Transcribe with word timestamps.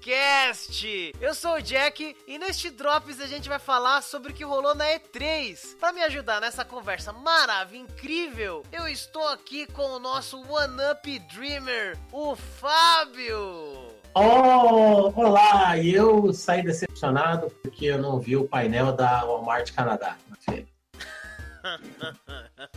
Dropcast! 0.00 1.12
Eu 1.20 1.34
sou 1.34 1.56
o 1.56 1.62
Jack 1.62 2.16
e 2.26 2.38
neste 2.38 2.70
Drops 2.70 3.20
a 3.20 3.26
gente 3.26 3.48
vai 3.48 3.58
falar 3.58 4.02
sobre 4.02 4.32
o 4.32 4.34
que 4.34 4.42
rolou 4.42 4.74
na 4.74 4.86
E3. 4.86 5.76
Para 5.78 5.92
me 5.92 6.02
ajudar 6.02 6.40
nessa 6.40 6.64
conversa 6.64 7.12
maravilhosa, 7.12 7.60
incrível, 7.76 8.62
eu 8.72 8.88
estou 8.88 9.28
aqui 9.28 9.66
com 9.66 9.82
o 9.82 9.98
nosso 9.98 10.38
One 10.38 10.76
Up 10.90 11.18
Dreamer, 11.34 11.98
o 12.10 12.34
Fábio! 12.34 13.90
Oh, 14.14 15.12
olá! 15.14 15.78
Eu 15.78 16.32
saí 16.32 16.62
decepcionado 16.62 17.48
porque 17.62 17.86
eu 17.86 17.98
não 17.98 18.18
vi 18.18 18.36
o 18.36 18.48
painel 18.48 18.92
da 18.92 19.24
Walmart 19.24 19.70
Canadá 19.72 20.16
na 20.28 20.36
feira. 20.36 20.69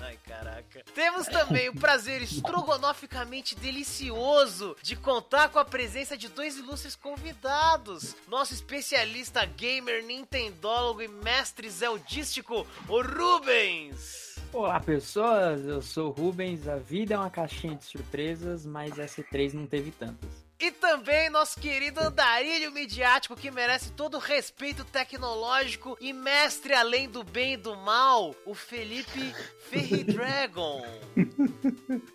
Ai, 0.02 0.17
caraca. 0.26 0.84
Temos 0.94 1.27
também 1.27 1.70
o 1.70 1.76
prazer 1.76 2.21
estrogonoficamente 2.21 3.55
delicioso 3.55 4.76
de 4.81 4.95
contar 4.95 5.49
com 5.49 5.59
a 5.59 5.66
presença 5.66 6.17
de 6.17 6.27
dois 6.27 6.57
ilustres 6.57 6.95
convidados. 6.95 8.16
Nosso 8.27 8.54
especialista 8.54 9.45
gamer, 9.45 10.04
nintendólogo 10.04 11.02
e 11.02 11.07
mestre 11.07 11.70
zeldístico, 11.70 12.67
o 12.88 13.02
Rubens. 13.02 14.35
Olá 14.52 14.80
pessoas, 14.80 15.65
eu 15.65 15.81
sou 15.81 16.09
o 16.09 16.12
Rubens. 16.12 16.68
A 16.68 16.77
vida 16.77 17.15
é 17.15 17.18
uma 17.18 17.29
caixinha 17.29 17.76
de 17.76 17.85
surpresas, 17.85 18.65
mas 18.65 18.99
essa 18.99 19.23
3 19.23 19.54
não 19.54 19.65
teve 19.65 19.91
tantas. 19.91 20.42
E 20.59 20.71
também 20.71 21.30
nosso 21.30 21.59
querido 21.59 21.99
andarilho 21.99 22.71
midiático 22.71 23.35
que 23.35 23.52
merece 23.52 23.91
todo 23.91 24.16
o 24.16 24.20
respeito 24.20 24.85
tecnológico 24.85 25.98
e 25.99 26.13
mestre 26.13 26.73
além 26.73 27.09
do 27.09 27.23
bem 27.23 27.53
e 27.53 27.57
do 27.57 27.76
mal, 27.76 28.34
o 28.45 28.53
Felipe 28.53 29.34
Ferridragon. 29.70 30.81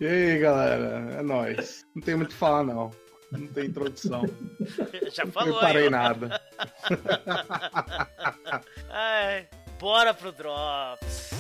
e 0.01 0.07
aí, 0.07 0.39
galera? 0.39 1.17
É 1.19 1.23
nóis. 1.23 1.85
Não 1.95 2.03
tem 2.03 2.17
muito 2.17 2.31
o 2.31 2.33
que 2.33 2.39
falar, 2.39 2.65
não. 2.65 2.91
Não 3.31 3.47
tem 3.49 3.67
introdução. 3.67 4.23
Já 5.13 5.27
falou, 5.27 5.55
Não 5.55 5.61
parei 5.61 5.91
nada. 5.91 6.41
Ai, 8.89 9.47
bora 9.79 10.15
pro 10.15 10.33
Drops. 10.33 11.31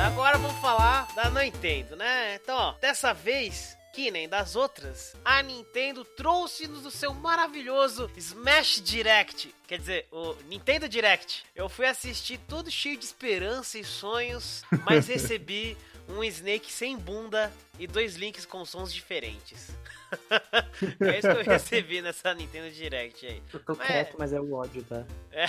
Agora 0.00 0.38
vamos 0.38 0.58
falar 0.60 1.08
da 1.14 1.28
Nintendo, 1.30 1.96
né? 1.96 2.36
Então, 2.36 2.56
ó, 2.56 2.72
dessa 2.80 3.12
vez 3.12 3.76
que 3.92 4.10
nem 4.10 4.28
das 4.28 4.56
outras, 4.56 5.14
a 5.24 5.42
Nintendo 5.42 6.04
trouxe-nos 6.04 6.84
o 6.86 6.90
seu 6.90 7.12
maravilhoso 7.12 8.10
Smash 8.16 8.80
Direct. 8.80 9.54
Quer 9.66 9.78
dizer, 9.78 10.08
o 10.10 10.34
Nintendo 10.48 10.88
Direct. 10.88 11.44
Eu 11.54 11.68
fui 11.68 11.86
assistir 11.86 12.38
todo 12.48 12.70
cheio 12.70 12.96
de 12.96 13.04
esperança 13.04 13.78
e 13.78 13.84
sonhos, 13.84 14.62
mas 14.84 15.06
recebi 15.08 15.76
um 16.08 16.24
Snake 16.24 16.72
sem 16.72 16.96
bunda 16.96 17.52
e 17.78 17.86
dois 17.86 18.16
links 18.16 18.44
com 18.44 18.64
sons 18.64 18.92
diferentes. 18.92 19.70
é 21.00 21.18
isso 21.18 21.28
que 21.28 21.38
eu 21.38 21.44
recebi 21.44 22.02
nessa 22.02 22.34
Nintendo 22.34 22.70
Direct 22.70 23.26
aí. 23.26 23.42
Eu 23.52 23.60
tô 23.60 23.74
mas... 23.76 23.86
quieto, 23.86 24.16
mas 24.18 24.32
é 24.32 24.40
o 24.40 24.52
ódio, 24.52 24.82
tá? 24.84 25.04
É. 25.32 25.46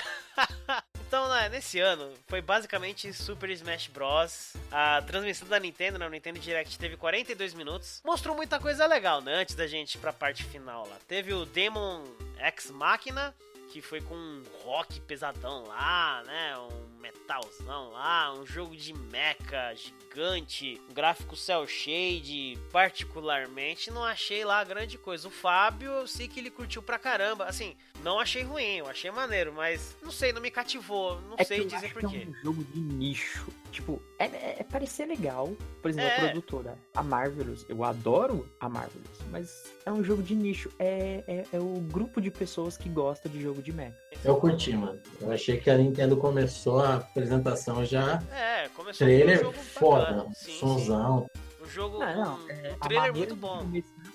então, 1.11 1.27
né, 1.27 1.49
nesse 1.49 1.77
ano, 1.77 2.09
foi 2.25 2.41
basicamente 2.41 3.11
Super 3.11 3.49
Smash 3.49 3.87
Bros. 3.87 4.53
A 4.71 5.01
transmissão 5.01 5.45
da 5.45 5.59
Nintendo, 5.59 5.99
né, 5.99 6.07
Nintendo 6.07 6.39
Direct, 6.39 6.79
teve 6.79 6.95
42 6.95 7.53
minutos. 7.53 8.01
Mostrou 8.05 8.33
muita 8.33 8.57
coisa 8.61 8.85
legal, 8.85 9.19
né, 9.19 9.33
antes 9.33 9.53
da 9.53 9.67
gente 9.67 9.95
ir 9.95 9.97
pra 9.97 10.13
parte 10.13 10.45
final 10.45 10.87
lá. 10.87 10.95
Teve 11.09 11.33
o 11.33 11.45
Demon 11.45 12.05
X 12.37 12.71
Machina, 12.71 13.35
que 13.73 13.81
foi 13.81 13.99
com 13.99 14.15
um 14.15 14.41
rock 14.63 15.01
pesadão 15.01 15.65
lá, 15.65 16.23
né? 16.25 16.57
Um 16.57 16.91
metalzão 17.02 17.91
lá, 17.91 18.33
um 18.33 18.45
jogo 18.45 18.75
de 18.75 18.94
mecha 18.94 19.73
gigante, 19.75 20.80
um 20.89 20.94
gráfico 20.94 21.35
cel 21.35 21.66
shade, 21.67 22.57
particularmente 22.71 23.89
não 23.91 24.03
achei 24.03 24.45
lá 24.45 24.63
grande 24.63 24.97
coisa. 24.97 25.28
O 25.28 25.31
Fábio, 25.31 25.89
eu 25.91 26.07
sei 26.07 26.28
que 26.28 26.39
ele 26.39 26.50
curtiu 26.50 26.81
pra 26.81 27.00
caramba. 27.00 27.45
Assim, 27.45 27.75
não 28.03 28.19
achei 28.19 28.44
ruim, 28.44 28.78
eu 28.78 28.88
achei 28.88 29.09
maneiro, 29.12 29.53
mas 29.53 29.95
não 30.01 30.12
sei, 30.12 30.31
não 30.31 30.41
me 30.41 30.51
cativou, 30.51 31.19
não 31.22 31.35
é 31.38 31.44
sei 31.44 31.66
dizer 31.66 31.94
porquê. 31.94 32.28
É 32.28 32.29
um 32.29 32.34
jogo 32.44 32.63
de 32.63 32.79
nicho. 32.79 33.47
Tipo, 33.71 34.01
é, 34.19 34.25
é, 34.25 34.55
é 34.59 34.63
parecer 34.63 35.05
legal. 35.05 35.55
Por 35.81 35.89
exemplo, 35.89 36.09
é. 36.09 36.17
a 36.17 36.19
produtora, 36.19 36.77
a 36.93 37.01
Marvelous. 37.01 37.65
Eu 37.69 37.83
adoro 37.83 38.47
a 38.59 38.67
Marvelous, 38.67 39.17
mas 39.31 39.71
é 39.85 39.91
um 39.91 40.03
jogo 40.03 40.21
de 40.21 40.35
nicho. 40.35 40.69
É, 40.77 41.23
é, 41.25 41.45
é 41.53 41.59
o 41.59 41.79
grupo 41.79 42.19
de 42.21 42.29
pessoas 42.29 42.77
que 42.77 42.89
gosta 42.89 43.29
de 43.29 43.41
jogo 43.41 43.61
de 43.61 43.71
mecha. 43.71 43.95
Eu 44.23 44.35
curti, 44.35 44.75
mano. 44.75 44.99
Eu 45.19 45.31
achei 45.31 45.57
que 45.57 45.69
a 45.69 45.77
Nintendo 45.77 46.17
começou 46.17 46.81
a 46.81 46.97
apresentação 46.97 47.85
já. 47.85 48.21
É, 48.31 48.67
começou 48.69 49.07
trailer 49.07 49.47
um 49.47 49.53
foda, 49.53 50.27
sim, 50.33 50.51
sonzão. 50.59 51.29
Sim. 51.33 51.41
O 51.63 51.65
jogo, 51.67 51.99
não, 51.99 52.15
não, 52.15 52.45
um, 52.45 52.49
é, 52.49 52.73
um 52.73 52.79
trailer 52.79 53.15
muito 53.15 53.35
bom 53.35 53.63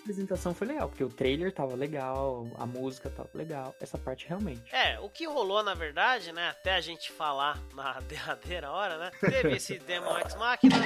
apresentação 0.06 0.54
foi 0.54 0.68
legal, 0.68 0.88
porque 0.88 1.02
o 1.02 1.08
trailer 1.08 1.52
tava 1.52 1.74
legal, 1.74 2.46
a 2.56 2.64
música 2.64 3.10
tava 3.10 3.28
legal, 3.34 3.74
essa 3.80 3.98
parte 3.98 4.26
realmente. 4.28 4.62
É, 4.72 4.98
o 5.00 5.10
que 5.10 5.26
rolou 5.26 5.62
na 5.64 5.74
verdade, 5.74 6.30
né, 6.32 6.50
até 6.50 6.74
a 6.74 6.80
gente 6.80 7.10
falar 7.10 7.60
na 7.74 7.98
derradeira 8.08 8.70
hora, 8.70 8.96
né, 8.96 9.10
teve 9.20 9.56
esse 9.56 9.78
Demon 9.80 10.16
X 10.18 10.36
Machina, 10.36 10.76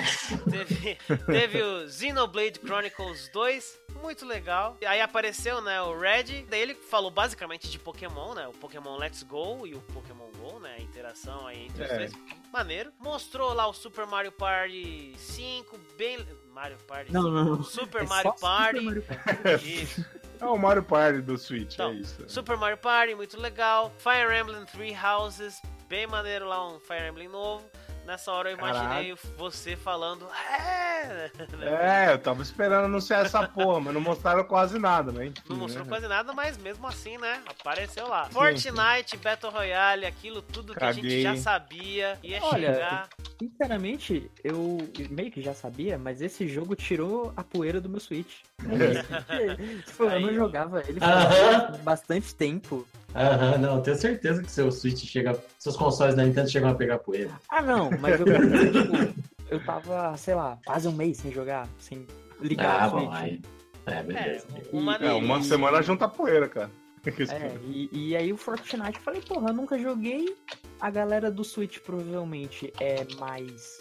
teve, 0.51 0.99
teve 1.27 1.63
o 1.63 1.89
Xenoblade 1.89 2.59
Chronicles 2.61 3.29
2, 3.29 3.81
muito 4.01 4.25
legal. 4.25 4.79
E 4.81 4.87
aí 4.87 5.01
apareceu, 5.01 5.61
né, 5.61 5.81
o 5.83 5.99
Red, 5.99 6.47
daí 6.49 6.61
ele 6.61 6.75
falou 6.75 7.11
basicamente 7.11 7.71
de 7.71 7.79
Pokémon, 7.79 8.35
né, 8.35 8.49
o 8.49 8.53
Pokémon 8.53 8.97
Let's 8.97 9.23
Go 9.23 9.67
e 9.67 9.75
o 9.75 9.81
Pokémon 9.93 10.31
Go, 10.39 10.59
né, 10.61 10.77
a 10.79 10.83
interação 10.83 11.47
aí 11.47 11.67
entre 11.67 11.83
é. 11.83 11.87
os 11.87 11.99
dois, 11.99 12.13
maneiro. 12.51 12.91
Mostrou 12.99 13.53
lá 13.53 13.67
o 13.67 13.75
Super 13.75 14.07
Mario 14.07 14.33
Party 14.33 15.13
5, 15.17 15.79
bem 15.99 16.19
Mario 16.51 16.77
Party. 16.87 17.13
Não, 17.13 17.23
não, 17.23 17.45
não. 17.45 17.63
Super, 17.63 18.03
é 18.03 18.07
Mario, 18.07 18.35
Party. 18.35 18.79
Super 18.79 18.85
Mario 18.85 19.03
Party. 19.43 19.83
Isso. 19.83 20.05
É 20.41 20.47
o 20.47 20.57
Mario 20.57 20.83
Party 20.83 21.21
do 21.21 21.37
Switch, 21.37 21.75
então, 21.75 21.91
é 21.91 21.95
isso. 21.95 22.25
Super 22.27 22.57
Mario 22.57 22.79
Party, 22.79 23.15
muito 23.15 23.39
legal. 23.39 23.93
Fire 23.99 24.35
Emblem 24.39 24.65
Three 24.67 24.97
Houses, 24.97 25.61
bem 25.89 26.07
maneiro 26.07 26.47
lá, 26.49 26.67
um 26.67 26.81
Fire 26.81 27.09
Emblem 27.09 27.29
novo. 27.29 27.65
Nessa 28.07 28.33
hora 28.33 28.51
eu 28.51 28.57
imaginei 28.57 29.15
Caraca. 29.15 29.37
você 29.37 29.77
falando. 29.77 30.27
É! 30.51 31.31
é, 31.63 32.13
eu 32.13 32.19
tava 32.19 32.43
esperando 32.43 32.85
anunciar 32.87 33.25
essa 33.25 33.47
porra, 33.47 33.81
mas 33.81 33.95
não 33.95 34.01
mostraram 34.01 34.45
quase 34.45 34.79
nada, 34.79 35.13
né? 35.13 35.27
Enfim, 35.27 35.43
não 35.49 35.57
mostrou 35.57 35.85
né? 35.85 35.89
quase 35.89 36.09
nada, 36.09 36.33
mas 36.33 36.57
mesmo 36.59 36.87
assim, 36.87 37.19
né? 37.19 37.41
Apareceu 37.47 38.09
lá. 38.09 38.27
Sim. 38.27 38.33
Fortnite, 38.33 39.17
Battle 39.17 39.53
Royale, 39.53 40.07
aquilo 40.07 40.43
tudo 40.43 40.75
que 40.75 40.81
Caguei. 40.81 41.07
a 41.07 41.11
gente 41.11 41.23
já 41.23 41.37
sabia 41.37 42.19
ia 42.23 42.43
Olha, 42.43 42.75
chegar. 42.75 43.09
Sinceramente, 43.39 44.31
eu 44.45 44.79
meio 45.11 45.31
que 45.31 45.41
já 45.41 45.55
sabia, 45.55 45.99
mas 45.99 46.21
esse 46.21 46.47
jogo 46.49 46.75
tirou 46.75 47.33
a 47.37 47.43
poeira 47.43 47.81
do 47.81 47.89
meu 47.89 48.01
Switch. 48.01 48.41
tipo, 49.87 50.05
eu 50.05 50.21
não 50.21 50.35
jogava 50.35 50.83
ele 50.87 51.01
por 51.01 51.79
bastante 51.79 52.35
tempo. 52.35 52.87
Aham, 53.15 53.59
não, 53.59 53.83
tenho 53.83 53.97
certeza 53.97 54.43
que 54.43 54.51
seu 54.51 54.71
Switch 54.71 55.05
chega. 55.05 55.37
Seus 55.59 55.77
consoles 55.77 56.15
da 56.15 56.25
Nintendo 56.25 56.49
chegam 56.49 56.71
a 56.71 56.75
pegar 56.75 56.99
poeira. 56.99 57.33
Ah, 57.49 57.63
não, 57.63 57.91
mas 58.01 58.21
eu, 58.21 58.27
tipo, 58.27 59.25
eu 59.51 59.65
tava, 59.65 60.17
sei 60.17 60.35
lá, 60.35 60.59
quase 60.65 60.87
um 60.87 60.93
mês 60.93 61.19
sem 61.19 61.33
jogar, 61.33 61.69
sem 61.79 62.07
ligar 62.41 62.83
ah, 62.83 62.87
o 62.87 62.91
Switch. 62.91 63.05
Bom, 63.05 63.13
aí. 63.13 63.43
É, 63.87 64.03
beleza. 64.03 64.47
É, 64.55 64.77
uma, 64.77 64.97
é, 64.97 65.13
uma 65.13 65.43
semana 65.43 65.83
junta 65.83 66.09
poeira, 66.09 66.49
cara. 66.49 66.71
É, 67.03 67.57
e, 67.65 67.89
e, 67.93 68.15
aí 68.15 68.31
o 68.31 68.37
Fortnite, 68.37 68.99
eu 68.99 69.03
falei, 69.03 69.23
porra, 69.23 69.49
eu 69.49 69.55
nunca 69.55 69.79
joguei. 69.79 70.37
A 70.79 70.91
galera 70.91 71.31
do 71.31 71.43
Switch 71.43 71.79
provavelmente 71.79 72.71
é 72.79 73.07
mais. 73.19 73.79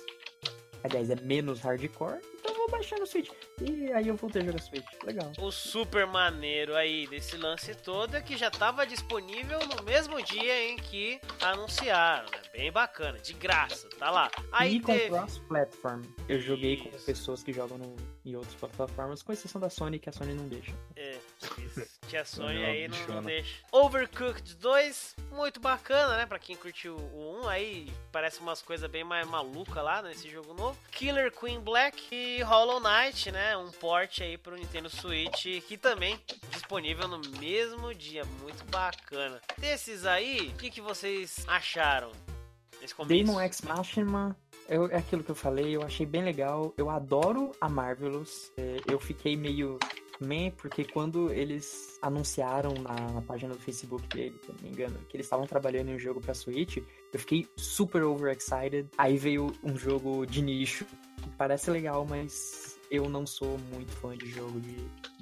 Aliás, 0.85 1.09
é 1.09 1.16
menos 1.18 1.59
hardcore 1.59 2.22
baixar 2.68 3.00
no 3.00 3.06
Switch. 3.06 3.30
E 3.62 3.92
aí 3.92 4.08
eu 4.08 4.16
voltei 4.16 4.42
a 4.42 4.46
jogar 4.46 4.62
Switch. 4.62 4.86
Legal. 5.03 5.31
O 5.40 5.52
super 5.52 6.06
maneiro 6.06 6.75
aí 6.75 7.08
desse 7.08 7.38
lance 7.38 7.74
todo 7.75 8.16
é 8.16 8.22
que 8.22 8.38
já 8.38 8.47
estava 8.47 8.86
disponível 8.86 9.59
no 9.59 9.84
mesmo 9.84 10.22
dia 10.24 10.69
em 10.69 10.78
que 10.78 11.19
anunciaram, 11.42 12.30
né? 12.31 12.42
Bem 12.53 12.72
bacana, 12.72 13.19
de 13.19 13.34
graça, 13.34 13.88
tá 13.98 14.09
lá. 14.09 14.30
Aí 14.51 14.75
e 14.75 14.81
teve... 14.81 15.10
com 15.10 15.18
cross-platform. 15.18 16.01
Eu 16.28 16.39
joguei 16.39 16.78
com 16.78 16.89
pessoas 17.00 17.44
que 17.44 17.54
jogam 17.54 17.78
no, 17.78 17.95
em 18.25 18.36
outras 18.36 18.56
plataformas, 18.56 19.24
com 19.24 19.31
exceção 19.31 19.60
da 19.60 19.69
Sony, 19.69 20.00
que 20.00 20.10
a 20.10 20.12
Sony 20.12 20.33
não 20.33 20.48
deixa. 20.48 20.72
É, 20.95 21.08
isso. 21.65 22.00
que 22.07 22.17
a 22.17 22.25
Sony 22.25 22.63
aí 22.63 22.88
não, 22.88 23.15
não, 23.15 23.21
deixa. 23.21 23.63
Overcooked 23.71 24.56
2, 24.56 25.15
muito 25.31 25.59
bacana, 25.59 26.17
né? 26.17 26.25
Pra 26.25 26.39
quem 26.39 26.56
curtiu 26.56 26.95
o 26.95 27.41
1, 27.44 27.47
aí 27.47 27.91
parece 28.11 28.39
umas 28.39 28.61
coisas 28.61 28.89
bem 28.89 29.03
mais 29.03 29.27
malucas 29.27 29.83
lá 29.83 30.01
nesse 30.01 30.29
jogo 30.29 30.53
novo. 30.53 30.77
Killer 30.91 31.31
Queen 31.31 31.59
Black 31.59 32.13
e 32.13 32.41
Hollow 32.41 32.79
Knight, 32.79 33.31
né? 33.31 33.56
Um 33.57 33.71
port 33.71 34.21
aí 34.21 34.38
pro 34.38 34.56
Nintendo 34.56 34.89
Switch, 34.89 35.45
que 35.67 35.77
também 35.77 36.19
disponível 36.51 37.07
no 37.07 37.19
mesmo 37.39 37.94
dia, 37.94 38.25
muito 38.41 38.63
bacana. 38.71 39.39
Desses 39.57 40.06
aí, 40.06 40.51
o 40.53 40.57
que, 40.57 40.69
que 40.69 40.81
vocês 40.81 41.45
acharam? 41.47 42.11
Demon 43.06 43.39
X 43.41 43.61
Machina 43.61 44.35
eu, 44.69 44.85
é 44.91 44.97
aquilo 44.97 45.23
que 45.23 45.31
eu 45.31 45.35
falei, 45.35 45.75
eu 45.75 45.81
achei 45.81 46.06
bem 46.06 46.23
legal. 46.23 46.71
Eu 46.77 46.91
adoro 46.91 47.51
a 47.59 47.67
Marvelous. 47.67 48.51
É, 48.56 48.77
eu 48.88 49.00
fiquei 49.00 49.35
meio 49.35 49.79
meh, 50.19 50.51
porque 50.57 50.83
quando 50.83 51.31
eles 51.31 51.98
anunciaram 52.01 52.74
na, 52.74 52.95
na, 53.13 53.21
página 53.21 53.54
do 53.54 53.60
Facebook 53.60 54.07
dele, 54.10 54.39
se 54.44 54.51
não 54.51 54.57
me 54.62 54.69
engano, 54.69 55.00
que 55.07 55.16
eles 55.16 55.25
estavam 55.25 55.45
trabalhando 55.45 55.89
em 55.89 55.95
um 55.95 56.00
jogo 56.00 56.19
pra 56.19 56.33
Switch, 56.33 56.77
eu 56.77 57.19
fiquei 57.19 57.48
super 57.56 58.04
overexcited. 58.04 58.88
Aí 58.98 59.18
veio 59.18 59.51
um 59.63 59.77
jogo 59.77 60.25
de 60.25 60.42
nicho. 60.42 60.86
Parece 61.38 61.71
legal, 61.71 62.06
mas 62.07 62.80
eu 62.92 63.07
não 63.07 63.25
sou 63.25 63.57
muito 63.74 63.92
fã 63.94 64.18
de 64.18 64.30
jogo 64.30 64.60
de 64.60 64.75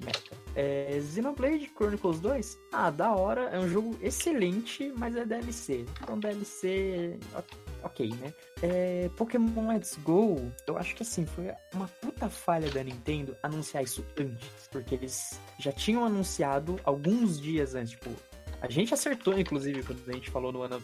mecha. 0.04 0.32
É, 0.54 1.00
Xenoblade 1.00 1.70
Chronicles 1.76 2.20
2, 2.20 2.58
ah, 2.72 2.90
da 2.90 3.14
hora, 3.14 3.42
é 3.50 3.58
um 3.58 3.68
jogo 3.68 3.96
excelente, 4.00 4.92
mas 4.96 5.14
é 5.14 5.24
DLC. 5.24 5.84
Então 6.02 6.18
DLC, 6.18 7.18
ok, 7.88 8.08
né? 8.20 8.32
É, 8.62 9.10
Pokémon 9.16 9.68
Let's 9.68 9.98
Go, 10.02 10.50
eu 10.66 10.78
acho 10.78 10.94
que 10.94 11.02
assim, 11.02 11.26
foi 11.26 11.50
uma 11.74 11.88
puta 12.00 12.28
falha 12.28 12.70
da 12.70 12.82
Nintendo 12.82 13.36
anunciar 13.42 13.82
isso 13.82 14.04
antes, 14.18 14.68
porque 14.70 14.94
eles 14.94 15.40
já 15.58 15.72
tinham 15.72 16.04
anunciado 16.04 16.78
alguns 16.84 17.40
dias 17.40 17.74
antes, 17.74 17.90
tipo, 17.90 18.10
a 18.60 18.70
gente 18.70 18.94
acertou, 18.94 19.38
inclusive, 19.38 19.82
quando 19.82 20.08
a 20.08 20.12
gente 20.12 20.30
falou 20.30 20.52
no 20.52 20.62
ano 20.62 20.82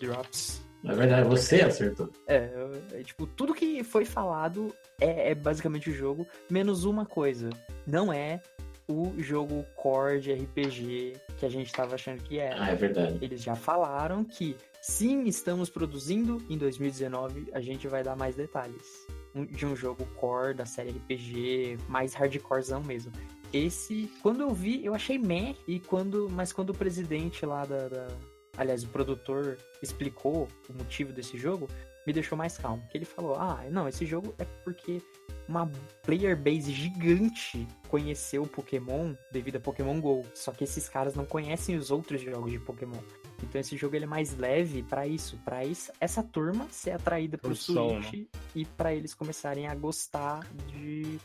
Drops 0.00 0.62
na 0.82 0.94
verdade, 0.94 1.28
você 1.28 1.60
acertou. 1.60 2.08
É, 2.26 2.48
é, 2.92 3.02
tipo, 3.02 3.26
tudo 3.26 3.52
que 3.52 3.84
foi 3.84 4.04
falado 4.04 4.74
é, 4.98 5.30
é, 5.30 5.34
basicamente 5.34 5.90
o 5.90 5.92
jogo, 5.92 6.26
menos 6.50 6.84
uma 6.84 7.04
coisa. 7.04 7.50
Não 7.86 8.12
é 8.12 8.40
o 8.88 9.12
jogo 9.18 9.64
core 9.76 10.20
de 10.20 10.32
RPG 10.32 11.16
que 11.38 11.46
a 11.46 11.48
gente 11.48 11.70
tava 11.72 11.94
achando 11.94 12.22
que 12.22 12.38
era. 12.38 12.62
Ah, 12.62 12.70
é 12.70 12.74
verdade. 12.74 13.18
Eles 13.20 13.42
já 13.42 13.54
falaram 13.54 14.24
que 14.24 14.56
sim, 14.80 15.24
estamos 15.24 15.68
produzindo, 15.70 16.42
em 16.48 16.56
2019 16.56 17.48
a 17.52 17.60
gente 17.60 17.88
vai 17.88 18.02
dar 18.02 18.16
mais 18.16 18.34
detalhes. 18.34 19.06
De 19.34 19.64
um 19.64 19.76
jogo 19.76 20.04
core 20.16 20.54
da 20.54 20.66
série 20.66 20.90
RPG, 20.90 21.78
mais 21.88 22.14
hardcorezão 22.14 22.82
mesmo. 22.82 23.12
Esse, 23.52 24.10
quando 24.22 24.40
eu 24.40 24.50
vi, 24.50 24.84
eu 24.84 24.94
achei 24.94 25.18
meh, 25.18 25.54
e 25.66 25.78
quando, 25.78 26.28
mas 26.30 26.52
quando 26.52 26.70
o 26.70 26.74
presidente 26.74 27.46
lá 27.46 27.64
da, 27.64 27.88
da 27.88 28.08
aliás, 28.56 28.84
o 28.84 28.88
produtor 28.88 29.56
explicou 29.82 30.46
o 30.68 30.72
motivo 30.72 31.12
desse 31.12 31.38
jogo, 31.38 31.68
me 32.06 32.12
deixou 32.12 32.36
mais 32.36 32.58
calmo. 32.58 32.86
Que 32.90 32.98
ele 32.98 33.04
falou: 33.04 33.34
ah, 33.36 33.64
não, 33.70 33.88
esse 33.88 34.04
jogo 34.04 34.34
é 34.38 34.44
porque 34.64 35.02
uma 35.48 35.70
player 36.02 36.36
base 36.36 36.72
gigante 36.72 37.66
conheceu 37.88 38.42
o 38.42 38.48
Pokémon 38.48 39.14
devido 39.32 39.56
a 39.56 39.60
Pokémon 39.60 40.00
Go. 40.00 40.24
Só 40.34 40.52
que 40.52 40.64
esses 40.64 40.88
caras 40.88 41.14
não 41.14 41.24
conhecem 41.24 41.76
os 41.76 41.90
outros 41.90 42.20
jogos 42.20 42.52
de 42.52 42.58
Pokémon. 42.58 43.00
Então 43.42 43.60
esse 43.60 43.76
jogo 43.76 43.96
ele 43.96 44.04
é 44.04 44.08
mais 44.08 44.36
leve 44.36 44.82
para 44.82 45.06
isso, 45.06 45.38
para 45.44 45.60
essa 46.00 46.22
turma 46.22 46.66
ser 46.70 46.92
atraída 46.92 47.38
pro 47.38 47.54
Switch 47.54 48.12
né? 48.12 48.26
e 48.54 48.64
para 48.64 48.94
eles 48.94 49.14
começarem 49.14 49.66
a 49.66 49.74
gostar 49.74 50.46
de 50.68 51.18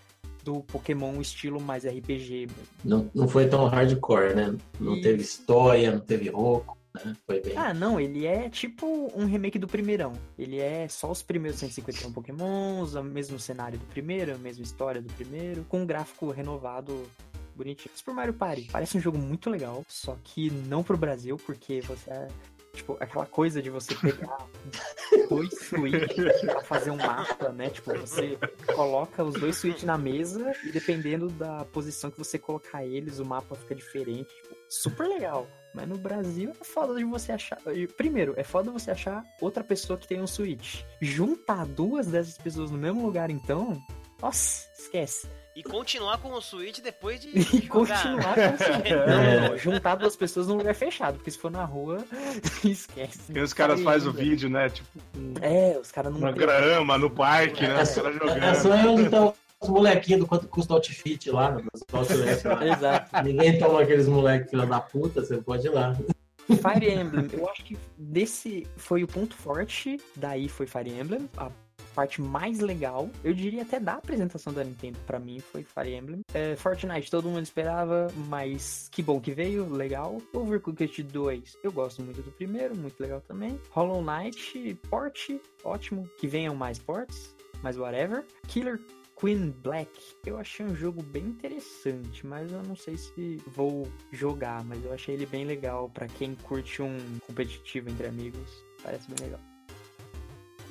do 0.43 0.61
Pokémon 0.61 1.19
estilo 1.19 1.59
mais 1.59 1.85
RPG. 1.85 2.47
Não, 2.83 3.09
não 3.15 3.27
foi 3.27 3.47
tão 3.47 3.65
hardcore, 3.65 4.35
né? 4.35 4.55
Não 4.79 4.95
e... 4.95 5.01
teve 5.01 5.23
história, 5.23 5.91
não 5.91 5.99
teve 5.99 6.29
roco. 6.29 6.77
Né? 7.03 7.13
Foi 7.25 7.41
bem. 7.41 7.57
Ah, 7.57 7.73
não, 7.73 7.99
ele 7.99 8.25
é 8.25 8.47
tipo 8.47 9.11
um 9.15 9.25
remake 9.25 9.59
do 9.59 9.67
primeirão. 9.67 10.13
Ele 10.37 10.59
é 10.59 10.87
só 10.87 11.11
os 11.11 11.21
primeiros 11.21 11.59
151 11.59 12.11
Pokémons, 12.13 12.93
o 12.93 13.03
mesmo 13.03 13.39
cenário 13.39 13.77
do 13.77 13.85
primeiro, 13.87 14.33
a 14.33 14.37
mesma 14.37 14.63
história 14.63 15.01
do 15.01 15.11
primeiro, 15.13 15.65
com 15.67 15.81
um 15.81 15.85
gráfico 15.85 16.29
renovado 16.29 17.05
bonitinho. 17.55 17.95
Super 17.95 18.13
Mario 18.13 18.33
Party 18.33 18.67
parece 18.71 18.97
um 18.97 19.01
jogo 19.01 19.17
muito 19.17 19.49
legal, 19.49 19.83
só 19.87 20.17
que 20.23 20.49
não 20.49 20.83
pro 20.83 20.97
Brasil, 20.97 21.37
porque 21.37 21.81
você 21.81 22.09
é 22.11 22.27
Tipo, 22.75 22.97
aquela 22.99 23.25
coisa 23.25 23.61
de 23.61 23.69
você 23.69 23.95
pegar 23.95 24.37
dois 25.29 25.49
switches 25.57 26.41
pra 26.41 26.61
fazer 26.61 26.91
um 26.91 26.97
mapa, 26.97 27.49
né? 27.49 27.69
Tipo, 27.69 27.97
você 27.97 28.37
coloca 28.75 29.23
os 29.23 29.33
dois 29.39 29.55
switches 29.55 29.83
na 29.83 29.97
mesa 29.97 30.53
e 30.63 30.71
dependendo 30.71 31.29
da 31.29 31.63
posição 31.65 32.11
que 32.11 32.17
você 32.17 32.37
colocar 32.37 32.85
eles, 32.85 33.19
o 33.19 33.25
mapa 33.25 33.55
fica 33.55 33.73
diferente. 33.73 34.27
Tipo, 34.27 34.55
super 34.69 35.07
legal. 35.07 35.47
Mas 35.73 35.87
no 35.87 35.97
Brasil 35.97 36.51
é 36.59 36.63
foda 36.63 36.95
de 36.95 37.03
você 37.03 37.31
achar. 37.31 37.59
Primeiro, 37.97 38.33
é 38.37 38.43
foda 38.43 38.71
você 38.71 38.91
achar 38.91 39.23
outra 39.41 39.63
pessoa 39.63 39.97
que 39.97 40.07
tem 40.07 40.21
um 40.21 40.27
Switch. 40.27 40.83
Juntar 41.01 41.65
duas 41.65 42.07
dessas 42.07 42.37
pessoas 42.37 42.71
no 42.71 42.77
mesmo 42.77 43.05
lugar, 43.05 43.29
então. 43.29 43.81
Nossa, 44.21 44.69
esquece. 44.77 45.27
E 45.55 45.63
continuar 45.63 46.17
com 46.17 46.33
o 46.33 46.41
Switch 46.41 46.79
depois 46.81 47.21
de. 47.21 47.29
E 47.55 47.67
continuar 47.67 48.35
com 48.35 48.41
o 48.41 48.57
Switch. 48.57 48.91
Não, 49.07 49.49
não, 49.49 49.57
juntar 49.57 49.95
duas 49.95 50.15
pessoas 50.15 50.47
num 50.47 50.55
lugar 50.55 50.75
fechado, 50.75 51.15
porque 51.15 51.31
se 51.31 51.37
for 51.37 51.49
na 51.49 51.63
rua, 51.63 52.03
esquece. 52.63 53.31
E 53.33 53.39
os 53.39 53.53
caras 53.53 53.81
fazem 53.81 54.09
o 54.09 54.11
vídeo, 54.11 54.49
né? 54.49 54.69
Tipo. 54.69 54.89
É, 55.41 55.77
os 55.79 55.91
caras 55.91 56.11
não. 56.11 56.19
Na 56.19 56.31
grama, 56.31 56.97
no 56.97 57.09
parque, 57.09 57.61
né? 57.61 57.81
Os 57.81 57.91
caras 57.91 58.13
jogando. 58.15 58.43
É 58.43 58.53
só 58.53 58.69
onde 58.69 59.03
estão 59.03 59.33
os 59.61 59.69
molequinhos 59.69 60.21
do 60.21 60.27
quanto 60.27 60.47
custa 60.47 60.73
o 60.73 60.75
outfit 60.75 61.31
lá, 61.31 61.49
lá. 61.49 62.65
Exato. 62.65 63.23
Ninguém 63.23 63.57
toma 63.57 63.81
aqueles 63.81 64.07
moleques 64.07 64.49
filha 64.49 64.65
da 64.65 64.79
puta, 64.81 65.23
você 65.23 65.37
pode 65.37 65.67
ir 65.67 65.71
lá. 65.71 65.95
Fire 66.47 66.91
Emblem, 66.91 67.27
eu 67.33 67.49
acho 67.49 67.63
que 67.63 67.77
desse 67.97 68.67
foi 68.77 69.03
o 69.03 69.07
ponto 69.07 69.35
forte, 69.35 69.99
daí 70.15 70.47
foi 70.47 70.67
Fire 70.67 70.91
Emblem, 70.91 71.27
a 71.37 71.49
parte 71.95 72.21
mais 72.21 72.59
legal, 72.59 73.09
eu 73.23 73.33
diria 73.33 73.61
até 73.61 73.79
da 73.79 73.93
apresentação 73.93 74.53
da 74.53 74.63
Nintendo, 74.63 74.99
para 75.07 75.17
mim 75.17 75.39
foi 75.39 75.63
Fire 75.63 75.95
Emblem. 75.95 76.21
É, 76.33 76.55
Fortnite 76.55 77.09
todo 77.09 77.29
mundo 77.29 77.43
esperava, 77.43 78.07
mas 78.27 78.89
que 78.91 79.01
bom 79.01 79.19
que 79.19 79.31
veio, 79.31 79.67
legal. 79.71 80.21
Overcooked 80.33 81.03
2, 81.03 81.57
eu 81.63 81.71
gosto 81.71 82.03
muito 82.03 82.21
do 82.21 82.31
primeiro, 82.31 82.75
muito 82.75 82.99
legal 83.01 83.21
também. 83.21 83.59
Hollow 83.69 84.03
Knight, 84.03 84.77
port, 84.89 85.29
ótimo, 85.63 86.07
que 86.17 86.27
venham 86.27 86.53
mais 86.53 86.77
ports, 86.77 87.35
mas 87.63 87.77
whatever. 87.77 88.25
Killer 88.47 88.79
Queen 89.17 89.51
Black, 89.63 89.89
eu 90.25 90.37
achei 90.37 90.65
um 90.65 90.75
jogo 90.75 91.01
bem 91.01 91.23
interessante, 91.23 92.27
mas 92.27 92.51
eu 92.51 92.61
não 92.63 92.75
sei 92.75 92.97
se 92.97 93.41
vou 93.47 93.87
jogar, 94.11 94.63
mas 94.65 94.83
eu 94.83 94.93
achei 94.93 95.15
ele 95.15 95.25
bem 95.25 95.45
legal 95.45 95.89
para 95.89 96.07
quem 96.07 96.35
curte 96.35 96.81
um 96.81 96.97
competitivo 97.25 97.89
entre 97.89 98.07
amigos. 98.07 98.65
Parece 98.83 99.07
bem 99.07 99.25
legal. 99.25 99.54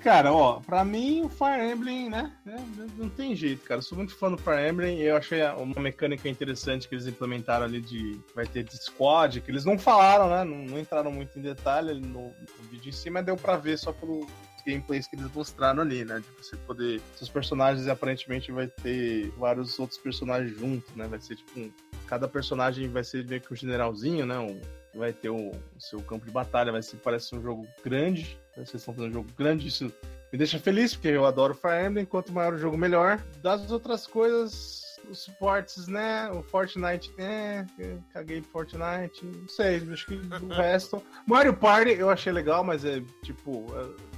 Cara, 0.05 0.33
ó, 0.33 0.61
pra 0.61 0.85
mim 0.85 1.23
o 1.23 1.31
Fire 1.31 1.73
Emblem, 1.73 2.11
né? 2.11 2.31
É, 2.47 2.57
não 2.99 3.09
tem 3.09 3.35
jeito, 3.35 3.65
cara. 3.65 3.79
Eu 3.79 3.83
sou 3.83 3.97
muito 3.97 4.15
fã 4.15 4.31
do 4.31 4.37
Fire 4.37 4.69
Emblem 4.69 4.99
e 4.99 5.05
eu 5.05 5.17
achei 5.17 5.43
uma 5.57 5.81
mecânica 5.81 6.29
interessante 6.29 6.87
que 6.87 6.95
eles 6.95 7.07
implementaram 7.07 7.65
ali 7.65 7.81
de. 7.81 8.21
Vai 8.35 8.47
ter 8.47 8.65
de 8.65 8.77
squad, 8.77 9.41
que 9.41 9.51
eles 9.51 9.65
não 9.65 9.79
falaram, 9.79 10.29
né? 10.29 10.45
Não, 10.45 10.65
não 10.65 10.79
entraram 10.79 11.11
muito 11.11 11.39
em 11.39 11.43
detalhe 11.43 11.95
no, 11.95 12.25
no 12.29 12.69
vídeo 12.71 12.91
em 12.91 12.93
si, 12.93 13.09
mas 13.09 13.25
deu 13.25 13.35
pra 13.35 13.57
ver 13.57 13.79
só 13.79 13.93
pelo, 13.93 14.27
gameplays 14.65 15.07
que 15.07 15.17
eles 15.17 15.31
mostraram 15.33 15.83
ali, 15.83 16.05
né? 16.05 16.21
De 16.21 16.45
você 16.45 16.57
poder. 16.57 17.01
Seus 17.17 17.31
personagens 17.31 17.87
aparentemente 17.87 18.51
vai 18.51 18.67
ter 18.67 19.31
vários 19.37 19.79
outros 19.79 19.99
personagens 19.99 20.59
juntos, 20.59 20.95
né? 20.97 21.07
Vai 21.07 21.21
ser 21.21 21.37
tipo 21.37 21.61
um. 21.61 21.71
Cada 22.07 22.29
personagem 22.29 22.89
vai 22.89 23.05
ser 23.05 23.27
meio 23.27 23.41
que 23.41 23.53
um 23.53 23.57
generalzinho, 23.57 24.27
né? 24.27 24.39
Um, 24.39 24.61
vai 24.95 25.13
ter 25.13 25.31
o, 25.31 25.51
o, 25.51 25.81
seu 25.81 26.01
campo 26.03 26.25
de 26.25 26.31
batalha, 26.31 26.73
vai 26.73 26.83
ser, 26.83 26.97
parece 26.97 27.35
um 27.35 27.43
jogo 27.43 27.67
grande. 27.85 28.39
Vocês 28.55 28.75
estão 28.75 28.95
fazendo 28.95 29.11
um 29.11 29.15
jogo 29.15 29.29
grande, 29.37 29.67
isso 29.67 29.93
me 30.33 30.39
deixa 30.39 30.59
feliz, 30.59 30.95
porque 30.95 31.09
eu 31.09 31.27
adoro 31.27 31.55
Fire 31.55 31.87
Emblem. 31.87 32.05
Quanto 32.05 32.33
maior 32.33 32.55
o 32.55 32.59
jogo, 32.59 32.77
melhor. 32.77 33.21
Das 33.43 33.71
outras 33.71 34.07
coisas, 34.07 34.99
os 35.09 35.19
suportes, 35.19 35.87
né? 35.87 36.31
O 36.31 36.43
Fortnite, 36.43 37.13
né? 37.17 37.67
Caguei 38.13 38.43
Fortnite. 38.43 39.25
Não 39.25 39.49
sei, 39.49 39.77
acho 39.93 40.07
que 40.07 40.15
o 40.15 40.49
resto. 40.55 41.03
Mario 41.27 41.55
Party 41.55 41.93
eu 41.93 42.11
achei 42.11 42.33
legal, 42.33 42.65
mas 42.65 42.85
é 42.85 43.03
tipo, 43.23 43.67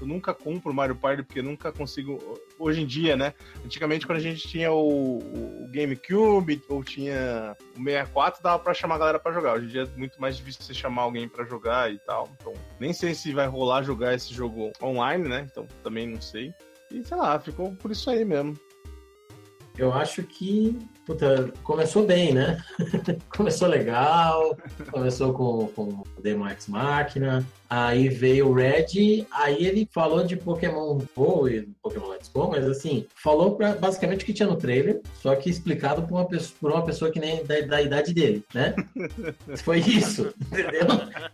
eu 0.00 0.06
nunca 0.06 0.32
compro 0.34 0.72
Mario 0.72 0.96
Party 0.96 1.22
porque 1.22 1.42
nunca 1.42 1.72
consigo. 1.72 2.18
Hoje 2.58 2.82
em 2.82 2.86
dia, 2.86 3.16
né? 3.16 3.34
Antigamente, 3.64 4.06
quando 4.06 4.18
a 4.18 4.22
gente 4.22 4.48
tinha 4.48 4.72
o, 4.72 5.18
o 5.18 5.68
GameCube 5.70 6.62
ou 6.68 6.82
tinha 6.82 7.56
o 7.76 7.82
64, 7.82 8.42
dava 8.42 8.58
pra 8.58 8.72
chamar 8.72 8.94
a 8.94 8.98
galera 8.98 9.18
pra 9.18 9.32
jogar. 9.32 9.54
Hoje 9.54 9.66
em 9.66 9.68
dia 9.68 9.82
é 9.82 9.98
muito 9.98 10.20
mais 10.20 10.36
difícil 10.36 10.62
você 10.62 10.72
chamar 10.74 11.02
alguém 11.02 11.28
pra 11.28 11.44
jogar 11.44 11.92
e 11.92 11.98
tal. 11.98 12.28
Então, 12.40 12.54
nem 12.80 12.92
sei 12.92 13.14
se 13.14 13.32
vai 13.32 13.46
rolar 13.46 13.82
jogar 13.82 14.14
esse 14.14 14.32
jogo 14.32 14.72
online, 14.82 15.28
né? 15.28 15.46
Então, 15.50 15.66
também 15.82 16.08
não 16.08 16.20
sei. 16.20 16.54
E 16.90 17.04
sei 17.04 17.16
lá, 17.16 17.38
ficou 17.38 17.74
por 17.74 17.90
isso 17.90 18.08
aí 18.08 18.24
mesmo 18.24 18.58
eu 19.78 19.92
acho 19.92 20.22
que 20.22 20.76
puta, 21.04 21.52
começou 21.62 22.06
bem, 22.06 22.32
né? 22.32 22.62
começou 23.28 23.68
legal, 23.68 24.56
começou 24.90 25.32
com, 25.32 25.68
com 25.68 26.02
o 26.16 26.22
Demo 26.22 26.48
X 26.48 26.68
Máquina, 26.68 27.46
aí 27.68 28.08
veio 28.08 28.48
o 28.48 28.54
Red, 28.54 29.26
aí 29.30 29.64
ele 29.64 29.88
falou 29.92 30.24
de 30.24 30.36
Pokémon 30.36 30.98
Go 31.14 31.48
e 31.48 31.62
Pokémon 31.82 32.08
Let's 32.08 32.28
Go, 32.28 32.48
mas 32.50 32.64
assim, 32.66 33.06
falou 33.14 33.56
pra, 33.56 33.74
basicamente 33.74 34.22
o 34.22 34.26
que 34.26 34.32
tinha 34.32 34.48
no 34.48 34.56
trailer, 34.56 35.00
só 35.20 35.34
que 35.36 35.50
explicado 35.50 36.02
por 36.02 36.14
uma 36.14 36.26
pessoa, 36.26 36.56
por 36.60 36.72
uma 36.72 36.84
pessoa 36.84 37.10
que 37.10 37.20
nem 37.20 37.44
da, 37.44 37.60
da 37.60 37.82
idade 37.82 38.14
dele, 38.14 38.42
né? 38.54 38.74
Foi 39.62 39.78
isso, 39.78 40.34
entendeu? 40.50 40.86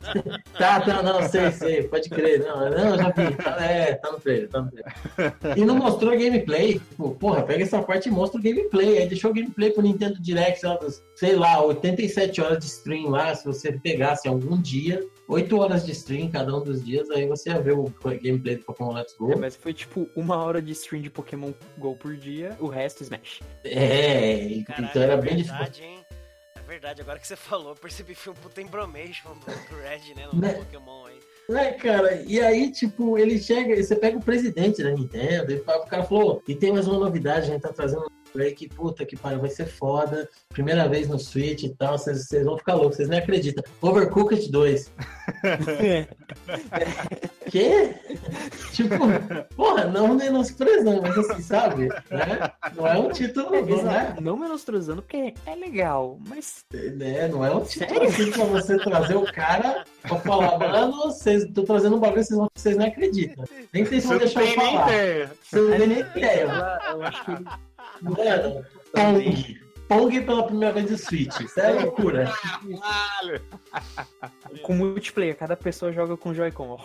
tá, 0.59 0.81
tá, 0.81 1.03
não, 1.03 1.29
sei, 1.29 1.51
sei, 1.53 1.83
pode 1.85 2.09
crer, 2.09 2.41
não, 2.41 2.71
não, 2.71 2.97
já 2.97 3.11
vi, 3.11 3.37
tá, 3.37 3.65
é, 3.65 3.95
tá 3.95 4.11
no 4.11 4.21
trailer, 4.21 4.49
tá 4.49 4.63
no 4.63 4.71
trailer. 4.71 5.57
E 5.57 5.65
não 5.65 5.77
mostrou 5.77 6.19
gameplay, 6.19 6.75
tipo, 6.75 7.15
porra, 7.15 7.43
pega 7.43 7.63
essa 7.63 7.83
parte 7.83 8.09
e 8.09 8.13
mostra 8.13 8.41
o 8.41 8.43
gameplay, 8.43 8.99
aí 8.99 9.09
deixou 9.09 9.31
o 9.31 9.35
gameplay 9.35 9.53
gameplay 9.53 9.71
pro 9.71 9.83
Nintendo 9.83 10.21
Direct, 10.21 10.61
sei 11.15 11.37
lá, 11.37 11.63
87 11.63 12.41
horas 12.41 12.59
de 12.59 12.67
stream 12.67 13.09
lá, 13.09 13.35
se 13.35 13.45
você 13.45 13.73
pegasse 13.73 14.27
algum 14.27 14.61
dia, 14.61 15.05
8 15.29 15.57
horas 15.57 15.85
de 15.85 15.93
stream 15.93 16.22
cada 16.31 16.57
um 16.57 16.63
dos 16.63 16.85
dias, 16.85 17.11
aí 17.11 17.27
você 17.27 17.51
ia 17.51 17.61
ver 17.61 17.73
o 17.73 17.85
gameplay 18.23 18.57
do 18.57 18.65
Pokémon 18.65 18.93
Let's 18.93 19.17
Go. 19.17 19.33
É, 19.33 19.37
mas 19.37 19.57
foi 19.57 19.73
tipo 19.73 20.09
uma 20.15 20.37
hora 20.37 20.61
de 20.61 20.73
stream 20.73 21.03
de 21.03 21.11
Pokémon 21.11 21.53
Go 21.79 21.97
por 21.97 22.17
dia, 22.17 22.57
o 22.61 22.67
resto 22.67 23.03
Smash. 23.03 23.41
É, 23.65 24.63
Caraca, 24.67 24.83
então 24.83 25.03
era 25.03 25.15
é 25.15 25.17
bem 25.17 25.37
difícil. 25.37 25.85
Hein? 25.85 26.07
É 26.57 26.61
verdade, 26.67 27.03
agora 27.03 27.19
que 27.19 27.27
você 27.27 27.37
falou, 27.37 27.75
percebi 27.75 28.15
que 28.15 28.21
foi 28.21 28.33
um 28.33 28.37
puta 28.37 28.63
embromation 28.63 29.35
do 29.35 29.77
Red, 29.77 30.15
né, 30.15 30.29
no 30.33 30.41
né? 30.41 30.55
Pokémon 30.55 31.07
aí. 31.07 31.19
É, 31.51 31.73
cara, 31.73 32.23
e 32.23 32.41
aí, 32.41 32.71
tipo, 32.71 33.19
ele 33.19 33.39
chega, 33.39 33.83
você 33.83 33.97
pega 33.97 34.17
o 34.17 34.23
presidente 34.23 34.83
da 34.83 34.91
Nintendo, 34.91 35.53
e 35.53 35.57
o 35.57 35.65
cara 35.65 36.05
falou, 36.05 36.43
e 36.47 36.55
tem 36.55 36.73
mais 36.73 36.87
uma 36.87 36.99
novidade, 36.99 37.51
a 37.51 37.53
gente 37.53 37.63
tá 37.63 37.73
trazendo 37.73 38.11
que 38.57 38.69
puta 38.69 39.05
que 39.05 39.17
pariu, 39.17 39.41
vai 39.41 39.51
ser 39.51 39.67
foda. 39.67 40.29
Primeira 40.49 40.89
vez 40.89 41.09
no 41.09 41.19
Switch 41.19 41.65
e 41.65 41.75
tal, 41.75 41.99
vocês 41.99 42.29
vão 42.45 42.59
ficar 42.59 42.75
loucos, 42.75 42.97
vocês 42.97 43.09
nem 43.09 43.19
acreditam. 43.19 43.65
Overcooked 43.81 44.51
2. 44.51 44.93
Quê? 47.51 47.95
tipo, 48.73 48.97
porra, 49.55 49.85
não 49.85 50.15
menosprezando, 50.15 51.03
mas 51.03 51.19
assim, 51.19 51.43
sabe? 51.43 51.89
Né? 52.11 52.51
Não 52.75 52.87
é 52.87 52.99
um 52.99 53.11
título, 53.11 53.55
é, 53.55 53.83
né? 53.83 54.17
Não 54.21 54.37
menosprezando, 54.37 55.03
porque 55.03 55.35
é 55.45 55.55
legal, 55.55 56.19
mas. 56.27 56.65
É, 56.73 57.29
não 57.29 57.45
é 57.45 57.55
um 57.55 57.63
título 57.63 57.91
Sério? 57.91 58.09
assim 58.09 58.31
pra 58.31 58.45
você 58.45 58.79
trazer 58.79 59.17
o 59.17 59.33
cara 59.33 59.85
pra 60.01 60.19
falar, 60.21 60.59
mano, 60.59 60.93
vocês, 60.93 61.47
tô 61.53 61.63
trazendo 61.63 61.97
um 61.97 62.01
bagulho, 62.01 62.25
vocês, 62.25 62.41
vocês 62.55 62.77
não 62.77 62.87
acreditam. 62.87 63.45
Nem 63.73 63.85
sei 63.85 64.01
se 64.01 64.07
vão 64.07 64.19
deixar 64.19 64.43
eu 64.43 64.55
falar. 64.55 64.89
Você 65.43 65.61
não 65.61 65.77
tem 65.77 65.87
nem 65.87 66.01
ideia. 66.01 66.49
Eu 66.91 67.03
acho 67.03 67.25
que 67.25 67.33
Mano, 68.01 68.65
Pong. 68.93 69.63
Pong 69.89 70.21
pela 70.23 70.45
primeira 70.45 70.73
vez 70.73 70.91
no 70.91 70.97
Switch. 70.97 71.39
Isso 71.41 71.61
é 71.61 71.71
loucura. 71.73 72.33
com 74.63 74.75
multiplayer, 74.75 75.37
cada 75.37 75.55
pessoa 75.55 75.93
joga 75.93 76.17
com 76.17 76.33
Joy-Con. 76.33 76.79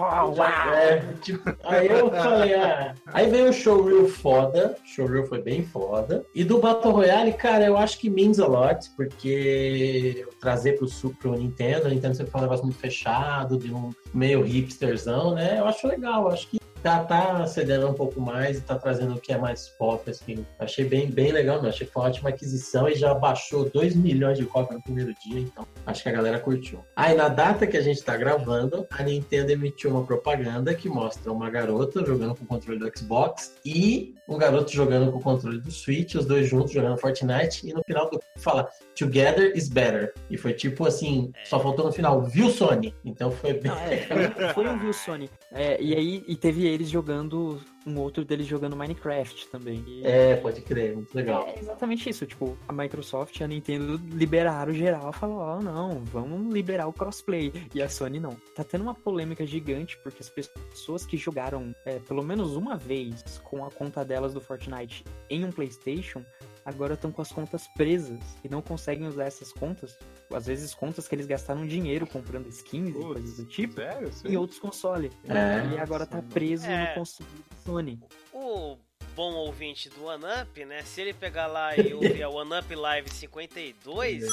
É, 0.76 1.00
tipo, 1.22 1.56
aí 1.64 1.88
eu 1.88 2.10
falei, 2.12 2.56
ah. 2.56 2.96
Aí 3.08 3.30
veio 3.30 3.50
o 3.50 3.54
showreel 3.54 4.10
foda. 4.10 4.76
O 4.84 4.88
showreel 4.88 5.26
foi 5.26 5.42
bem 5.42 5.64
foda. 5.66 6.26
E 6.36 6.44
do 6.44 6.60
Battle 6.60 6.94
Royale, 6.94 7.34
cara, 7.34 7.66
eu 7.66 7.78
acho 7.78 7.98
que 8.00 8.10
means 8.10 8.40
a 8.40 8.48
lot, 8.48 8.90
porque 8.98 10.26
trazer 10.42 10.78
pro, 10.78 10.88
pro 11.14 11.38
Nintendo, 11.38 11.88
o 11.88 11.90
Nintendo 11.90 12.16
sempre 12.16 12.32
fala 12.32 12.44
um 12.44 12.48
negócio 12.48 12.66
muito 12.66 12.80
fechado, 12.80 13.58
de 13.58 13.74
um 13.74 13.92
meio 14.14 14.42
hipsterzão, 14.42 15.34
né? 15.34 15.60
Eu 15.60 15.66
acho 15.66 15.88
legal, 15.88 16.24
eu 16.24 16.32
acho 16.32 16.50
que 16.50 16.57
tá, 16.82 17.04
tá 17.04 17.46
cedendo 17.48 17.88
um 17.88 17.94
pouco 17.94 18.20
mais 18.20 18.58
e 18.58 18.62
tá 18.62 18.76
trazendo 18.76 19.16
o 19.16 19.20
que 19.20 19.34
é 19.34 19.38
mais 19.38 19.70
pop, 19.70 20.10
assim. 20.10 20.46
Achei 20.60 20.86
bem, 20.86 21.10
bem 21.10 21.32
legal, 21.32 21.62
meu. 21.62 21.70
Achei 21.70 21.86
que 21.86 21.94
foi 21.94 22.04
uma 22.04 22.10
ótima 22.10 22.30
aquisição 22.30 22.88
e 22.88 22.96
já 22.96 23.14
baixou 23.14 23.70
2 23.70 23.96
milhões 23.96 24.38
de 24.38 24.46
cópias 24.46 24.78
no 24.78 24.84
primeiro 24.84 25.14
dia, 25.26 25.40
então 25.40 25.66
acho 25.86 26.04
que 26.04 26.10
a 26.10 26.12
galera 26.12 26.40
curtiu. 26.40 26.84
Aí 26.96 27.16
na 27.16 27.30
data 27.30 27.68
que 27.68 27.78
a 27.78 27.82
gente 27.82 28.04
tá 28.04 28.16
gravando, 28.16 28.86
a 28.92 29.04
Nintendo 29.04 29.52
emitiu 29.52 29.92
uma 29.92 30.04
propaganda 30.04 30.74
que 30.74 30.90
mostra 30.90 31.32
uma 31.32 31.50
garota 31.50 32.06
jogando 32.06 32.36
com 32.36 32.44
o 32.44 32.48
controle 32.48 32.80
do 32.80 32.92
Xbox 32.98 33.56
e 33.66 34.16
um 34.28 34.38
garoto 34.38 34.72
jogando 34.74 35.12
com 35.12 35.20
o 35.20 35.22
controle 35.22 35.60
do 35.60 35.72
Switch, 35.72 36.16
os 36.16 36.26
dois 36.26 36.48
juntos 36.48 36.72
jogando 36.72 36.98
Fortnite, 36.98 37.68
e 37.68 37.74
no 37.74 37.82
final 37.84 38.10
do 38.10 38.20
fala 38.38 38.68
Together 38.96 39.56
is 39.56 39.70
better. 39.70 40.14
E 40.30 40.38
foi 40.38 40.54
tipo 40.54 40.86
assim, 40.86 41.32
só 41.46 41.60
faltou 41.60 41.86
no 41.86 41.92
final, 41.92 42.22
viu 42.24 42.50
Sony? 42.50 42.94
Então 43.06 43.32
foi 43.32 43.54
bem. 43.54 43.72
Não, 43.72 43.78
é, 43.80 44.54
foi 44.54 44.68
um 44.68 44.78
viu 44.78 44.92
Sony. 44.92 45.30
É, 45.52 45.82
e 45.82 45.96
aí 45.96 46.24
e 46.28 46.36
teve 46.36 46.67
eles 46.68 46.90
jogando, 46.90 47.60
um 47.88 48.00
outro 48.00 48.26
deles 48.26 48.46
jogando 48.46 48.76
Minecraft 48.76 49.48
também. 49.48 49.84
E... 49.88 50.06
É, 50.06 50.36
pode 50.36 50.62
crer, 50.62 50.96
muito 50.96 51.16
legal. 51.16 51.48
É 51.48 51.58
exatamente 51.58 52.10
isso, 52.10 52.26
tipo, 52.26 52.58
a 52.68 52.74
Microsoft 52.74 53.40
e 53.40 53.44
a 53.44 53.48
Nintendo 53.48 54.00
liberaram 54.12 54.74
geral, 54.74 55.14
falou, 55.14 55.38
ó, 55.38 55.58
oh, 55.58 55.62
não, 55.62 56.04
vamos 56.06 56.54
liberar 56.54 56.88
o 56.88 56.94
crossplay. 56.94 57.52
E 57.74 57.82
a 57.82 57.88
Sony 57.88 58.20
não. 58.20 58.36
Tá 58.54 58.64
tendo 58.64 58.82
uma 58.82 58.94
polêmica 58.94 59.46
gigante, 59.46 59.98
porque 60.04 60.22
as 60.22 60.30
pessoas 60.30 61.06
que 61.06 61.16
jogaram 61.16 61.74
é, 61.86 62.00
pelo 62.00 62.24
menos 62.24 62.56
uma 62.56 62.76
vez 62.76 63.40
com 63.44 63.64
a 63.64 63.72
conta 63.72 64.04
delas 64.04 64.34
do 64.34 64.42
Fortnite 64.42 65.06
em 65.30 65.46
um 65.46 65.52
PlayStation 65.52 66.24
agora 66.68 66.96
estão 66.96 67.14
com 67.14 67.22
as 67.22 67.32
contas 67.32 67.66
presas 67.70 68.20
e 68.44 68.50
não 68.50 68.62
conseguem 68.62 69.08
usar 69.08 69.24
essas 69.24 69.54
contas. 69.54 69.98
Às 70.30 70.48
vezes 70.48 70.76
contas 70.76 71.08
que 71.08 71.16
eles 71.16 71.26
gastaram 71.26 71.66
dinheiro 71.66 72.06
comprando 72.06 72.48
skins 72.50 72.92
Putz, 72.92 73.06
e 73.06 73.14
coisas 73.14 73.38
do 73.38 73.46
tipo 73.46 73.76
sério? 73.76 74.12
em 74.26 74.36
outros 74.36 74.60
consoles. 74.60 75.14
É. 75.30 75.76
E 75.76 75.80
agora 75.80 76.06
tá 76.06 76.22
preso 76.22 76.66
é. 76.66 76.90
no 76.90 76.96
console 76.96 77.30
da 77.30 77.56
Sony. 77.68 78.00
O 78.32 78.78
bom 79.14 79.34
ouvinte 79.34 79.90
do 79.90 80.06
OneUp, 80.06 80.64
né? 80.64 80.84
Se 80.84 81.02
ele 81.02 81.14
pegar 81.14 81.48
lá 81.48 81.76
e 81.76 81.94
ouvir 81.94 82.24
a 82.24 82.30
OneUp 82.30 82.74
Live 82.74 83.10
52, 83.10 84.24
é. 84.24 84.28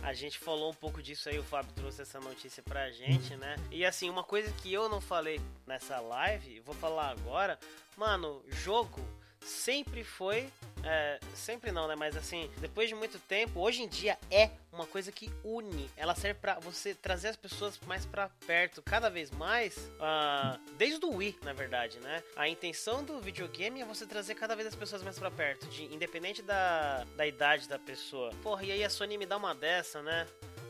a 0.00 0.12
gente 0.12 0.38
falou 0.38 0.70
um 0.70 0.74
pouco 0.74 1.02
disso 1.02 1.28
aí, 1.28 1.40
o 1.40 1.42
Fábio 1.42 1.72
trouxe 1.74 2.02
essa 2.02 2.20
notícia 2.20 2.62
pra 2.62 2.88
gente, 2.92 3.34
né? 3.34 3.56
E 3.72 3.84
assim, 3.84 4.08
uma 4.08 4.22
coisa 4.22 4.52
que 4.62 4.72
eu 4.72 4.88
não 4.88 5.00
falei 5.00 5.40
nessa 5.66 5.98
live, 5.98 6.60
vou 6.60 6.72
falar 6.72 7.10
agora, 7.10 7.58
mano, 7.96 8.44
jogo 8.46 9.00
sempre 9.40 10.04
foi. 10.04 10.48
É, 10.84 11.18
sempre 11.34 11.72
não, 11.72 11.88
né? 11.88 11.96
Mas 11.96 12.16
assim, 12.16 12.50
depois 12.58 12.88
de 12.88 12.94
muito 12.94 13.18
tempo, 13.18 13.60
hoje 13.60 13.82
em 13.82 13.88
dia 13.88 14.16
é 14.30 14.50
uma 14.72 14.86
coisa 14.86 15.10
que 15.10 15.30
une. 15.42 15.90
Ela 15.96 16.14
serve 16.14 16.40
para 16.40 16.58
você 16.60 16.94
trazer 16.94 17.28
as 17.28 17.36
pessoas 17.36 17.78
mais 17.86 18.06
para 18.06 18.28
perto, 18.46 18.80
cada 18.82 19.08
vez 19.08 19.30
mais. 19.30 19.76
Uh, 19.76 20.58
desde 20.76 21.04
o 21.04 21.16
Wii, 21.16 21.38
na 21.42 21.52
verdade, 21.52 21.98
né? 21.98 22.22
A 22.36 22.48
intenção 22.48 23.02
do 23.02 23.20
videogame 23.20 23.80
é 23.80 23.84
você 23.84 24.06
trazer 24.06 24.34
cada 24.34 24.54
vez 24.54 24.68
as 24.68 24.74
pessoas 24.74 25.02
mais 25.02 25.18
para 25.18 25.30
perto, 25.30 25.66
de, 25.66 25.84
independente 25.92 26.42
da, 26.42 27.04
da 27.16 27.26
idade 27.26 27.68
da 27.68 27.78
pessoa. 27.78 28.30
Porra, 28.42 28.64
e 28.64 28.72
aí 28.72 28.84
a 28.84 28.90
Sony 28.90 29.18
me 29.18 29.26
dá 29.26 29.36
uma 29.36 29.54
dessa, 29.54 30.00
né? 30.02 30.26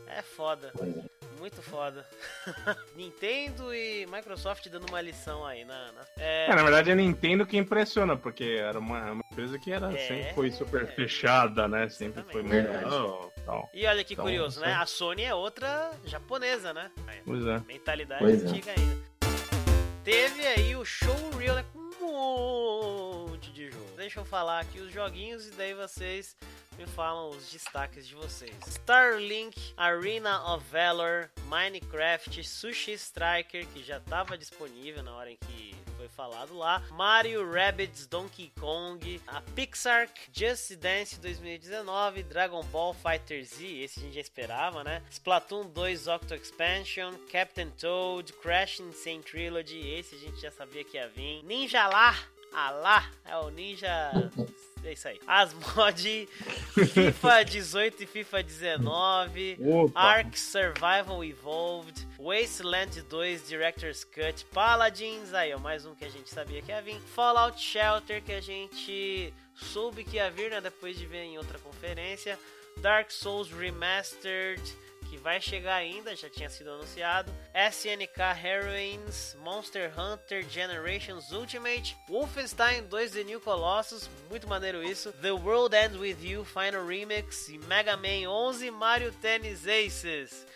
É 0.07 0.23
foda. 0.23 0.73
Muito 1.38 1.62
foda. 1.62 2.04
Nintendo 2.97 3.75
e 3.75 4.07
Microsoft 4.07 4.68
dando 4.68 4.87
uma 4.88 5.00
lição 5.00 5.47
aí. 5.47 5.64
Na, 5.64 5.92
na... 5.92 6.00
É... 6.16 6.47
É, 6.47 6.54
na 6.54 6.62
verdade, 6.62 6.90
é 6.90 6.95
Nintendo 6.95 7.47
que 7.47 7.57
impressiona, 7.57 8.16
porque 8.16 8.57
era 8.61 8.78
uma, 8.78 9.12
uma 9.12 9.25
empresa 9.33 9.59
que 9.59 9.73
era, 9.73 9.92
é... 9.92 9.97
sempre 9.97 10.35
foi 10.35 10.50
super 10.50 10.87
fechada, 10.95 11.68
né? 11.68 11.88
Sempre 11.88 12.23
foi 12.25 12.42
muito. 12.42 12.68
Oh, 13.47 13.68
E 13.73 13.87
olha 13.87 14.04
que 14.04 14.14
então, 14.14 14.25
curioso, 14.25 14.61
né? 14.61 14.75
A 14.75 14.85
Sony 14.85 15.23
é 15.23 15.35
outra 15.35 15.90
japonesa, 16.04 16.75
né? 16.75 16.90
Pois 17.25 17.47
é. 17.47 17.59
Mentalidade 17.66 18.23
pois 18.23 18.45
é. 18.45 18.49
antiga 18.49 18.71
é. 18.71 18.75
ainda. 18.78 18.99
Teve 20.04 20.47
aí 20.47 20.76
o 20.76 20.85
showreel, 20.85 21.54
né? 21.54 21.64
Com 21.73 21.78
um 21.78 23.26
monte 23.28 23.52
de 23.52 23.71
jogo. 23.71 23.87
Deixa 23.97 24.21
eu 24.21 24.25
falar 24.25 24.61
aqui 24.61 24.80
os 24.80 24.92
joguinhos 24.92 25.47
e 25.47 25.50
daí 25.52 25.75
vocês 25.75 26.37
me 26.78 26.87
falam 26.87 27.30
os 27.30 27.50
destaques 27.50 28.06
de 28.06 28.14
vocês. 28.14 28.54
Starlink, 28.66 29.75
Arena 29.76 30.54
of 30.54 30.64
Valor, 30.70 31.28
Minecraft, 31.47 32.42
Sushi 32.44 32.92
Striker, 32.92 33.66
que 33.66 33.82
já 33.82 33.99
estava 33.99 34.38
disponível 34.38 35.02
na 35.02 35.14
hora 35.14 35.30
em 35.32 35.37
que 35.37 35.75
foi 35.97 36.08
falado 36.08 36.56
lá, 36.56 36.80
Mario 36.92 37.50
Rabbids 37.50 38.06
Donkey 38.06 38.52
Kong, 38.61 39.20
a 39.26 39.40
Pixar 39.56 40.08
Just 40.32 40.76
Dance 40.76 41.18
2019, 41.18 42.23
Dragon 42.23 42.62
Ball 42.66 42.94
Fighter 42.94 43.44
Z, 43.44 43.66
esse 43.66 43.99
a 43.99 44.02
gente 44.04 44.14
já 44.14 44.20
esperava, 44.20 44.85
né? 44.85 45.02
Splatoon 45.11 45.68
2 45.70 46.06
Octo 46.06 46.37
Expansion, 46.37 47.14
Captain 47.32 47.70
Toad, 47.70 48.32
Crash 48.35 48.78
Insane 48.78 49.25
Trilogy, 49.25 49.90
esse 49.90 50.14
a 50.14 50.18
gente 50.18 50.40
já 50.40 50.52
sabia 50.52 50.85
que 50.85 50.97
ia 50.97 51.08
vir, 51.08 51.42
Ninja 51.42 51.88
lá, 51.88 52.16
ah 52.52 52.70
lá, 52.70 53.11
é 53.25 53.37
o 53.37 53.50
Ninja 53.50 54.12
é 54.85 54.92
isso 54.92 55.08
aí. 55.08 55.20
As 55.26 55.52
mods 55.54 56.28
FIFA 56.75 57.44
18 57.47 58.02
e 58.02 58.06
FIFA 58.06 58.42
19, 58.42 59.58
Opa. 59.61 60.00
Ark 60.00 60.38
Survival 60.38 61.25
Evolved, 61.25 62.06
Wasteland 62.18 63.02
2 63.02 63.49
Director's 63.49 64.04
Cut, 64.04 64.44
Paladins, 64.47 65.35
aí 65.35 65.52
ó, 65.54 65.58
mais 65.58 65.85
um 65.85 65.94
que 65.94 66.04
a 66.04 66.08
gente 66.11 66.30
sabia 66.30 66.62
que 66.62 66.70
ia 66.70 66.80
vir, 66.82 67.00
Fallout 67.14 67.61
Shelter 67.61 68.23
que 68.23 68.32
a 68.32 68.40
gente 68.40 69.32
soube 69.54 70.04
que 70.04 70.16
ia 70.16 70.30
vir, 70.30 70.50
né, 70.50 70.61
depois 70.61 70.97
de 70.97 71.06
ver 71.06 71.23
em 71.25 71.38
outra 71.38 71.58
conferência, 71.58 72.38
Dark 72.78 73.11
Souls 73.11 73.50
Remastered, 73.50 74.62
que 75.09 75.17
vai 75.17 75.41
chegar 75.41 75.75
ainda, 75.75 76.15
já 76.15 76.29
tinha 76.29 76.49
sido 76.50 76.71
anunciado. 76.71 77.33
SNK 77.55 78.21
Heroines, 78.45 79.37
Monster 79.41 79.93
Hunter 79.99 80.49
Generations 80.49 81.33
Ultimate, 81.33 81.97
Wolfenstein 82.09 82.85
2 82.85 83.12
The 83.12 83.25
New 83.25 83.41
Colossus, 83.41 84.09
muito 84.29 84.47
maneiro 84.47 84.83
isso. 84.83 85.12
The 85.12 85.33
World 85.33 85.75
Ends 85.75 85.97
With 85.97 86.19
You 86.21 86.45
Final 86.45 86.87
Remix 86.87 87.49
e 87.49 87.59
Mega 87.59 87.97
Man 87.97 88.29
11 88.29 88.71
Mario 88.71 89.12
Tennis 89.12 89.67
Aces. 89.67 90.47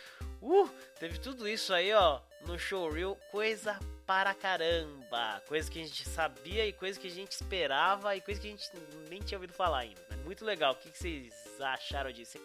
Uh, 0.40 0.68
teve 0.98 1.18
tudo 1.18 1.48
isso 1.48 1.72
aí, 1.72 1.92
ó, 1.92 2.20
no 2.46 2.58
showreel, 2.58 3.16
coisa 3.30 3.78
para 4.06 4.34
caramba. 4.34 5.42
Coisa 5.46 5.70
que 5.70 5.80
a 5.80 5.84
gente 5.84 6.08
sabia 6.08 6.66
e 6.66 6.72
coisa 6.72 6.98
que 6.98 7.06
a 7.06 7.10
gente 7.10 7.32
esperava 7.32 8.14
e 8.16 8.20
coisa 8.20 8.40
que 8.40 8.48
a 8.48 8.50
gente 8.50 8.68
nem 9.08 9.20
tinha 9.20 9.38
ouvido 9.38 9.52
falar 9.52 9.78
ainda. 9.78 10.00
Muito 10.24 10.44
legal. 10.44 10.72
O 10.72 10.76
que 10.76 10.90
vocês 10.90 11.32
acharam 11.60 12.12
disso? 12.12 12.38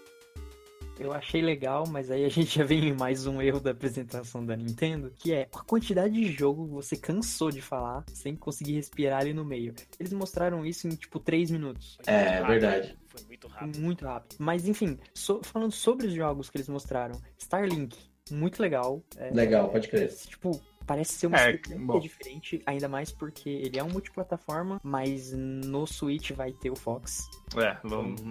Eu 1.00 1.14
achei 1.14 1.42
legal, 1.42 1.86
mas 1.88 2.10
aí 2.12 2.26
a 2.26 2.30
gente 2.30 2.58
já 2.58 2.64
vem 2.64 2.90
em 2.90 2.94
mais 2.94 3.26
um 3.26 3.42
erro 3.42 3.60
da 3.60 3.72
apresentação 3.72 4.46
da 4.46 4.56
Nintendo, 4.56 5.12
que 5.18 5.34
é 5.34 5.48
a 5.54 5.64
quantidade 5.64 6.14
de 6.14 6.32
jogo 6.32 6.66
você 6.66 6.96
cansou 6.96 7.52
de 7.52 7.62
falar 7.62 8.04
sem 8.14 8.36
conseguir 8.36 8.74
respirar 8.74 9.22
ali 9.22 9.34
no 9.34 9.46
meio. 9.46 9.74
Eles 10.00 10.14
mostraram 10.14 10.66
isso 10.66 10.88
em 10.88 10.92
tipo 10.92 11.20
3 11.20 11.52
minutos. 11.52 11.98
É, 12.06 12.44
verdade. 12.44 12.98
Foi 13.08 13.22
muito 13.28 13.48
rápido. 13.48 13.80
Muito 13.80 14.06
rápido. 14.06 14.36
Mas 14.40 14.68
enfim, 14.68 14.98
so, 15.14 15.42
falando 15.44 15.72
sobre 15.72 16.08
os 16.08 16.14
jogos 16.14 16.50
que 16.50 16.58
eles 16.58 16.70
mostraram, 16.70 17.20
Starlink, 17.38 17.98
muito 18.32 18.62
legal. 18.62 19.04
É, 19.18 19.30
legal, 19.32 19.70
pode 19.70 19.88
crer. 19.88 20.14
Tipo, 20.14 20.60
Parece 20.88 21.16
ser 21.16 21.28
uma 21.28 21.38
é, 21.38 21.52
experiência 21.52 22.00
diferente, 22.00 22.62
ainda 22.66 22.88
mais 22.88 23.12
porque 23.12 23.50
ele 23.50 23.78
é 23.78 23.84
um 23.84 23.90
multiplataforma, 23.90 24.80
mas 24.82 25.34
no 25.34 25.86
Switch 25.86 26.32
vai 26.32 26.54
ter 26.54 26.72
o 26.72 26.78
Fox. 26.78 27.30
É, 27.58 27.76
vamos. 27.84 28.22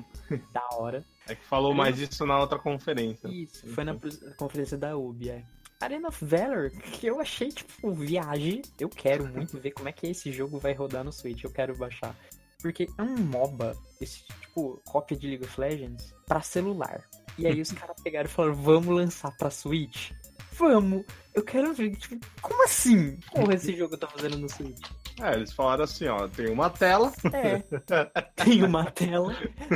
Da 0.54 0.66
hora. 0.72 1.04
É 1.28 1.34
que 1.34 1.44
falou 1.44 1.74
mais 1.74 1.98
isso 1.98 2.24
na 2.24 2.38
outra 2.38 2.58
conferência. 2.58 3.28
Isso, 3.28 3.66
foi 3.68 3.84
na 3.84 3.96
conferência 4.36 4.78
da 4.78 4.96
UB, 4.96 5.28
é. 5.28 5.42
Arena 5.80 6.08
of 6.08 6.24
Valor, 6.24 6.70
que 6.70 7.06
eu 7.06 7.20
achei, 7.20 7.48
tipo, 7.48 7.92
viagem. 7.92 8.62
Eu 8.78 8.88
quero 8.88 9.26
muito 9.32 9.58
ver 9.58 9.72
como 9.72 9.88
é 9.88 9.92
que 9.92 10.06
esse 10.06 10.32
jogo 10.32 10.58
vai 10.58 10.72
rodar 10.72 11.04
no 11.04 11.12
Switch. 11.12 11.44
Eu 11.44 11.50
quero 11.50 11.76
baixar. 11.76 12.16
Porque 12.60 12.88
é 12.96 13.02
um 13.02 13.16
MOBA, 13.16 13.76
esse 14.00 14.24
tipo, 14.40 14.80
cópia 14.86 15.16
de 15.16 15.26
League 15.26 15.44
of 15.44 15.60
Legends, 15.60 16.14
pra 16.26 16.40
celular. 16.40 17.04
E 17.38 17.46
aí 17.46 17.60
os 17.60 17.70
caras 17.72 18.00
pegaram 18.02 18.28
e 18.28 18.32
falaram, 18.32 18.54
vamos 18.54 18.94
lançar 18.94 19.36
pra 19.36 19.50
Switch? 19.50 20.12
Vamos! 20.52 21.04
Eu 21.34 21.44
quero 21.44 21.74
ver, 21.74 21.94
tipo, 21.96 22.18
como 22.40 22.64
assim? 22.64 23.18
Porra, 23.30 23.54
esse 23.54 23.76
jogo 23.76 23.96
tá 23.98 24.06
fazendo 24.06 24.38
no 24.38 24.48
Switch? 24.48 24.80
É, 25.22 25.34
eles 25.34 25.52
falaram 25.52 25.84
assim, 25.84 26.06
ó, 26.08 26.28
tem 26.28 26.48
uma 26.50 26.68
tela. 26.70 27.12
É, 27.32 27.62
tem 28.36 28.62
uma 28.62 28.84
tela, 28.90 29.34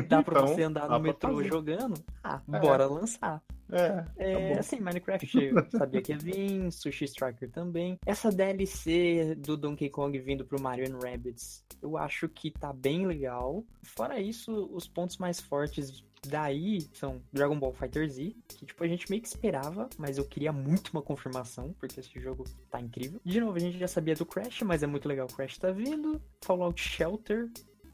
dá 0.09 0.23
pra 0.23 0.41
Então, 0.43 0.47
você 0.55 0.63
andar 0.63 0.89
no 0.89 1.01
metrô 1.01 1.37
fazer. 1.37 1.49
jogando. 1.49 1.95
Ah, 2.23 2.41
É. 2.53 2.59
bora 2.59 2.87
lançar. 2.87 3.43
É, 3.73 4.05
É, 4.17 4.55
tá 4.55 4.61
assim, 4.61 4.81
Minecraft 4.81 5.39
eu 5.39 5.71
sabia 5.79 6.03
que 6.03 6.13
ia 6.13 6.19
vir, 6.19 6.71
Sushi 6.73 7.05
Striker 7.05 7.49
também. 7.51 7.99
Essa 8.05 8.31
DLC 8.31 9.35
do 9.39 9.57
Donkey 9.57 9.89
Kong 9.89 10.19
vindo 10.19 10.45
pro 10.45 10.61
Mario 10.61 10.93
and 10.93 10.99
Rabbids, 10.99 11.65
eu 11.81 11.97
acho 11.97 12.29
que 12.29 12.51
tá 12.51 12.73
bem 12.73 13.07
legal. 13.07 13.65
Fora 13.83 14.21
isso, 14.21 14.69
os 14.75 14.89
pontos 14.89 15.19
mais 15.19 15.41
fortes 15.41 16.05
daí 16.27 16.81
são 16.93 17.23
Dragon 17.33 17.59
Ball 17.59 17.73
Fighter 17.73 18.09
Z, 18.09 18.35
que 18.49 18.67
tipo 18.67 18.83
a 18.85 18.89
gente 18.89 19.09
meio 19.11 19.23
que 19.23 19.29
esperava, 19.29 19.89
mas 19.99 20.19
eu 20.19 20.25
queria 20.25 20.53
muito 20.53 20.89
uma 20.89 21.03
confirmação, 21.03 21.75
porque 21.79 22.01
esse 22.01 22.21
jogo 22.21 22.45
tá 22.71 22.81
incrível. 22.81 23.21
De 23.25 23.41
novo, 23.41 23.57
a 23.57 23.61
gente 23.61 23.79
já 23.79 23.89
sabia 23.89 24.15
do 24.15 24.27
Crash, 24.27 24.63
mas 24.63 24.83
é 24.83 24.87
muito 24.87 25.09
legal 25.09 25.27
o 25.27 25.33
Crash 25.33 25.59
tá 25.59 25.71
vindo. 25.71 26.21
Fallout 26.43 26.81
Shelter, 26.81 27.49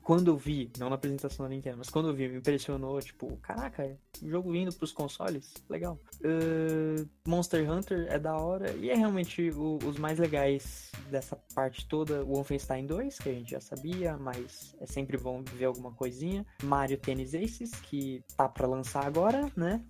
quando 0.07 0.29
eu 0.29 0.37
vi, 0.37 0.71
não 0.79 0.89
na 0.89 0.95
apresentação 0.95 1.45
da 1.45 1.51
Nintendo, 1.51 1.79
mas 1.79 1.91
quando 1.91 2.09
eu 2.09 2.15
vi, 2.15 2.29
me 2.29 2.37
impressionou, 2.37 3.01
tipo, 3.01 3.37
caraca, 3.39 3.99
jogo 4.23 4.55
indo 4.55 4.73
pros 4.73 4.93
consoles, 4.93 5.53
legal. 5.69 5.99
Uh, 6.21 7.09
Monster 7.27 7.69
Hunter 7.69 8.07
é 8.09 8.17
da 8.17 8.37
hora, 8.37 8.71
e 8.77 8.89
é 8.89 8.95
realmente 8.95 9.51
o- 9.51 9.79
os 9.85 9.99
mais 9.99 10.21
legais 10.21 10.93
dessa 11.11 11.35
parte 11.57 11.89
toda, 11.89 12.23
o 12.23 12.35
Wolfenstein 12.35 12.87
2, 12.87 13.19
que 13.19 13.29
a 13.29 13.33
gente 13.33 13.51
já 13.51 13.61
sabia, 13.61 14.17
mas 14.17 14.77
é 14.81 14.87
sempre 14.87 15.17
bom 15.19 15.43
ver 15.43 15.65
alguma 15.65 15.91
coisinha. 15.91 16.47
Mario 16.63 16.99
Tennis 16.99 17.35
Aces, 17.35 17.73
que 17.73 18.23
tá 18.37 18.49
pra 18.49 18.69
lançar 18.69 19.05
agora, 19.05 19.51
né? 19.57 19.83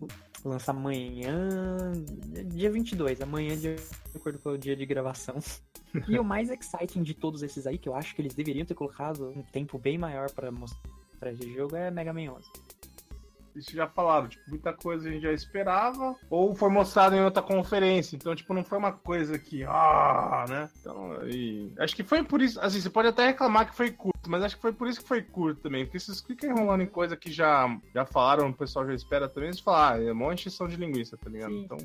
Lança 0.44 0.70
amanhã, 0.70 1.92
dia 2.46 2.70
22, 2.70 3.20
amanhã 3.20 3.56
de 3.56 3.76
acordo 4.14 4.38
com 4.38 4.50
o 4.50 4.58
dia 4.58 4.76
de 4.76 4.86
gravação. 4.86 5.36
E 6.08 6.18
o 6.18 6.24
mais 6.24 6.50
exciting 6.50 7.02
de 7.02 7.14
todos 7.14 7.42
esses 7.42 7.66
aí, 7.66 7.78
que 7.78 7.88
eu 7.88 7.94
acho 7.94 8.14
que 8.14 8.20
eles 8.20 8.34
deveriam 8.34 8.66
ter 8.66 8.74
colocado 8.74 9.30
um 9.30 9.42
tempo 9.42 9.78
bem 9.78 9.96
maior 9.96 10.30
pra 10.30 10.50
mostrar 10.50 11.32
esse 11.32 11.50
jogo, 11.54 11.74
é 11.74 11.90
Mega 11.90 12.12
Man 12.12 12.34
11. 12.34 12.50
Isso 13.56 13.72
já 13.74 13.86
falaram, 13.88 14.28
tipo, 14.28 14.48
muita 14.48 14.72
coisa 14.72 15.08
a 15.08 15.12
gente 15.12 15.22
já 15.22 15.32
esperava, 15.32 16.14
ou 16.28 16.54
foi 16.54 16.68
mostrado 16.70 17.16
em 17.16 17.24
outra 17.24 17.42
conferência, 17.42 18.14
então, 18.16 18.34
tipo, 18.34 18.52
não 18.52 18.62
foi 18.62 18.78
uma 18.78 18.92
coisa 18.92 19.38
que, 19.38 19.64
ah, 19.64 20.44
né? 20.48 20.68
Então, 20.80 21.12
aí, 21.20 21.72
acho 21.78 21.96
que 21.96 22.04
foi 22.04 22.22
por 22.22 22.42
isso, 22.42 22.60
assim, 22.60 22.80
você 22.80 22.90
pode 22.90 23.08
até 23.08 23.26
reclamar 23.26 23.68
que 23.68 23.76
foi 23.76 23.90
curto, 23.90 24.28
mas 24.28 24.42
acho 24.42 24.56
que 24.56 24.62
foi 24.62 24.72
por 24.72 24.88
isso 24.88 25.00
que 25.00 25.08
foi 25.08 25.22
curto 25.22 25.62
também, 25.62 25.84
porque 25.84 25.98
vocês 25.98 26.20
ficam 26.20 26.50
enrolando 26.50 26.82
em 26.82 26.86
coisa 26.86 27.16
que 27.16 27.32
já, 27.32 27.66
já 27.94 28.04
falaram, 28.04 28.48
o 28.48 28.54
pessoal 28.54 28.86
já 28.86 28.94
espera 28.94 29.28
também, 29.28 29.48
eles 29.48 29.60
falam, 29.60 29.80
ah, 29.80 30.02
é 30.02 30.12
uma 30.12 30.34
encheção 30.34 30.68
de 30.68 30.76
linguiça, 30.76 31.16
tá 31.16 31.30
ligado? 31.30 31.52
Sim. 31.52 31.64
Então, 31.64 31.78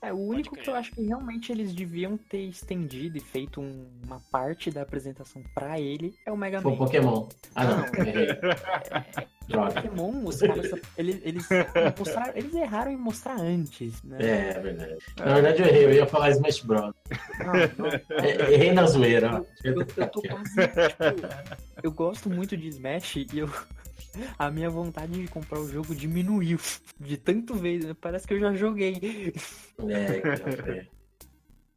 É, 0.00 0.12
o 0.12 0.16
único 0.16 0.54
que 0.54 0.70
eu 0.70 0.76
acho 0.76 0.92
que 0.92 1.02
realmente 1.02 1.50
eles 1.50 1.74
deviam 1.74 2.16
ter 2.16 2.42
estendido 2.44 3.16
e 3.18 3.20
feito 3.20 3.60
um- 3.60 3.88
uma 4.04 4.20
parte 4.30 4.70
da 4.70 4.82
apresentação 4.82 5.42
pra 5.54 5.80
ele 5.80 6.14
é 6.24 6.30
o 6.30 6.36
Mega 6.36 6.60
Foi 6.62 6.70
Man. 6.70 6.76
o 6.76 6.78
Pokémon. 6.78 7.28
Ah, 7.56 7.64
não. 7.64 7.84
errei. 8.06 8.26
Droga. 9.48 9.82
Pokémon, 9.82 10.24
os 10.24 10.40
caras, 10.40 10.70
eles, 10.96 11.20
eles, 11.24 11.48
mostraram, 11.98 12.32
eles 12.36 12.54
erraram 12.54 12.92
em 12.92 12.96
mostrar 12.96 13.40
antes, 13.40 14.00
né? 14.04 14.18
É, 14.20 14.50
é 14.50 14.60
verdade. 14.60 14.96
Na 15.16 15.34
verdade, 15.34 15.62
eu 15.62 15.66
errei. 15.68 15.84
Eu 15.86 15.92
ia 15.92 16.06
falar 16.06 16.30
Smash 16.30 16.60
Bros. 16.60 16.94
Não, 17.40 17.52
não, 17.78 17.88
É, 18.22 18.52
Errei 18.52 18.72
na 18.72 18.86
zoeira. 18.86 19.40
ó. 19.40 19.44
Eu, 19.64 19.74
eu 19.80 20.08
tô 20.10 20.22
quase. 20.22 20.54
Tipo, 20.54 21.28
eu 21.82 21.90
gosto 21.90 22.30
muito 22.30 22.56
de 22.56 22.68
Smash 22.68 23.16
e 23.16 23.26
eu. 23.38 23.48
A 24.38 24.50
minha 24.50 24.70
vontade 24.70 25.12
de 25.12 25.28
comprar 25.28 25.60
o 25.60 25.68
jogo 25.68 25.94
diminuiu. 25.94 26.58
De 26.98 27.16
tanto 27.16 27.54
vez. 27.54 27.84
né? 27.84 27.94
Parece 28.00 28.26
que 28.26 28.34
eu 28.34 28.40
já 28.40 28.54
joguei. 28.54 29.32
É, 29.88 30.86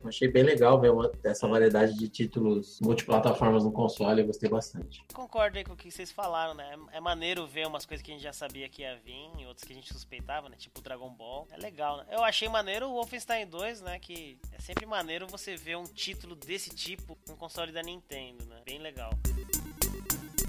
Achei 0.04 0.28
bem 0.28 0.44
legal 0.44 0.80
ver 0.80 0.92
uma, 0.92 1.12
essa 1.24 1.48
variedade 1.48 1.94
de 1.94 2.10
títulos 2.10 2.80
multiplataformas 2.82 3.64
no 3.64 3.72
console. 3.72 4.22
Eu 4.22 4.28
gostei 4.28 4.50
bastante. 4.50 5.04
Concordo 5.14 5.58
aí 5.58 5.64
com 5.64 5.74
o 5.74 5.78
que 5.78 5.92
vocês 5.92 6.12
falaram, 6.12 6.54
né? 6.54 6.76
É 6.92 7.00
maneiro 7.00 7.46
ver 7.46 7.68
umas 7.68 7.86
coisas 7.86 8.04
que 8.04 8.12
a 8.12 8.14
gente 8.16 8.24
já 8.24 8.34
sabia 8.34 8.68
que 8.68 8.82
ia 8.82 8.96
vir 8.98 9.30
e 9.38 9.46
outras 9.46 9.64
que 9.64 9.74
a 9.74 9.76
gente 9.76 9.94
suspeitava, 9.94 10.50
né? 10.50 10.56
Tipo 10.58 10.82
Dragon 10.82 11.10
Ball. 11.10 11.48
É 11.52 11.58
legal, 11.58 11.98
né? 11.98 12.06
Eu 12.12 12.24
achei 12.24 12.50
maneiro 12.50 12.88
o 12.88 12.94
Wolfenstein 12.94 13.46
2, 13.46 13.82
né? 13.82 14.00
Que 14.00 14.40
é 14.52 14.60
sempre 14.60 14.86
maneiro 14.86 15.28
você 15.28 15.56
ver 15.56 15.78
um 15.78 15.84
título 15.84 16.36
desse 16.36 16.72
tipo 16.72 17.18
no 17.28 17.36
console 17.36 17.72
da 17.72 17.84
Nintendo, 17.84 18.44
né? 18.46 18.62
Bem 18.66 18.80
legal. 18.80 19.12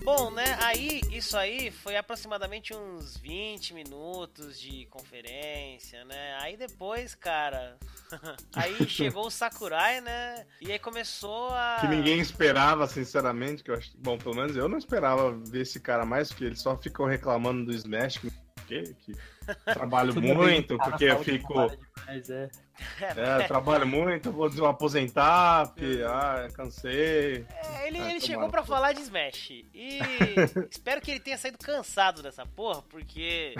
Bom, 0.05 0.33
né? 0.33 0.57
Aí, 0.61 1.01
isso 1.12 1.37
aí 1.37 1.71
foi 1.71 1.97
aproximadamente 1.97 2.75
uns 2.75 3.17
20 3.19 3.73
minutos 3.73 4.59
de 4.59 4.87
conferência, 4.87 6.05
né? 6.05 6.37
Aí 6.41 6.57
depois, 6.57 7.15
cara. 7.15 7.77
aí 8.55 8.88
chegou 8.88 9.27
o 9.27 9.31
Sakurai, 9.31 10.01
né? 10.01 10.45
E 10.61 10.73
aí 10.73 10.79
começou 10.79 11.51
a. 11.51 11.79
que 11.81 11.87
ninguém 11.87 12.19
esperava, 12.19 12.87
sinceramente, 12.88 13.62
que 13.62 13.71
eu 13.71 13.77
acho, 13.77 13.93
bom, 13.99 14.19
pelo 14.19 14.35
menos 14.35 14.57
eu 14.57 14.69
não 14.69 14.77
esperava 14.77 15.31
ver 15.31 15.62
esse 15.62 15.79
cara 15.79 16.05
mais, 16.05 16.31
porque 16.31 16.45
eles 16.45 16.61
só 16.61 16.77
ficam 16.77 17.07
reclamando 17.07 17.67
do 17.67 17.73
Smash, 17.73 18.19
que, 18.19 18.31
que, 18.67 19.15
trabalho 19.65 20.15
muito, 20.21 20.77
cara 20.79 20.91
porque 20.91 21.05
eu 21.05 21.17
de 21.19 21.25
fico... 21.25 21.53
trabalho 21.55 21.79
demais, 21.97 22.31
é. 22.31 22.51
É, 23.01 23.47
trabalho 23.47 23.87
muito, 23.87 24.33
vou 24.33 24.51
me 24.51 24.67
aposentar, 24.67 25.69
porque, 25.69 26.03
ah, 26.05 26.49
cansei. 26.55 27.45
É, 27.49 27.87
ele, 27.87 27.99
Ah, 27.99 28.11
ele 28.11 28.21
chegou 28.21 28.49
pra 28.49 28.65
falar 28.65 28.93
de 28.93 29.03
Smash. 29.03 29.51
E 29.73 30.01
espero 30.71 31.01
que 31.01 31.11
ele 31.13 31.21
tenha 31.21 31.37
saído 31.39 31.59
cansado 31.59 32.23
dessa 32.23 32.45
porra, 32.47 32.83
porque. 32.89 33.55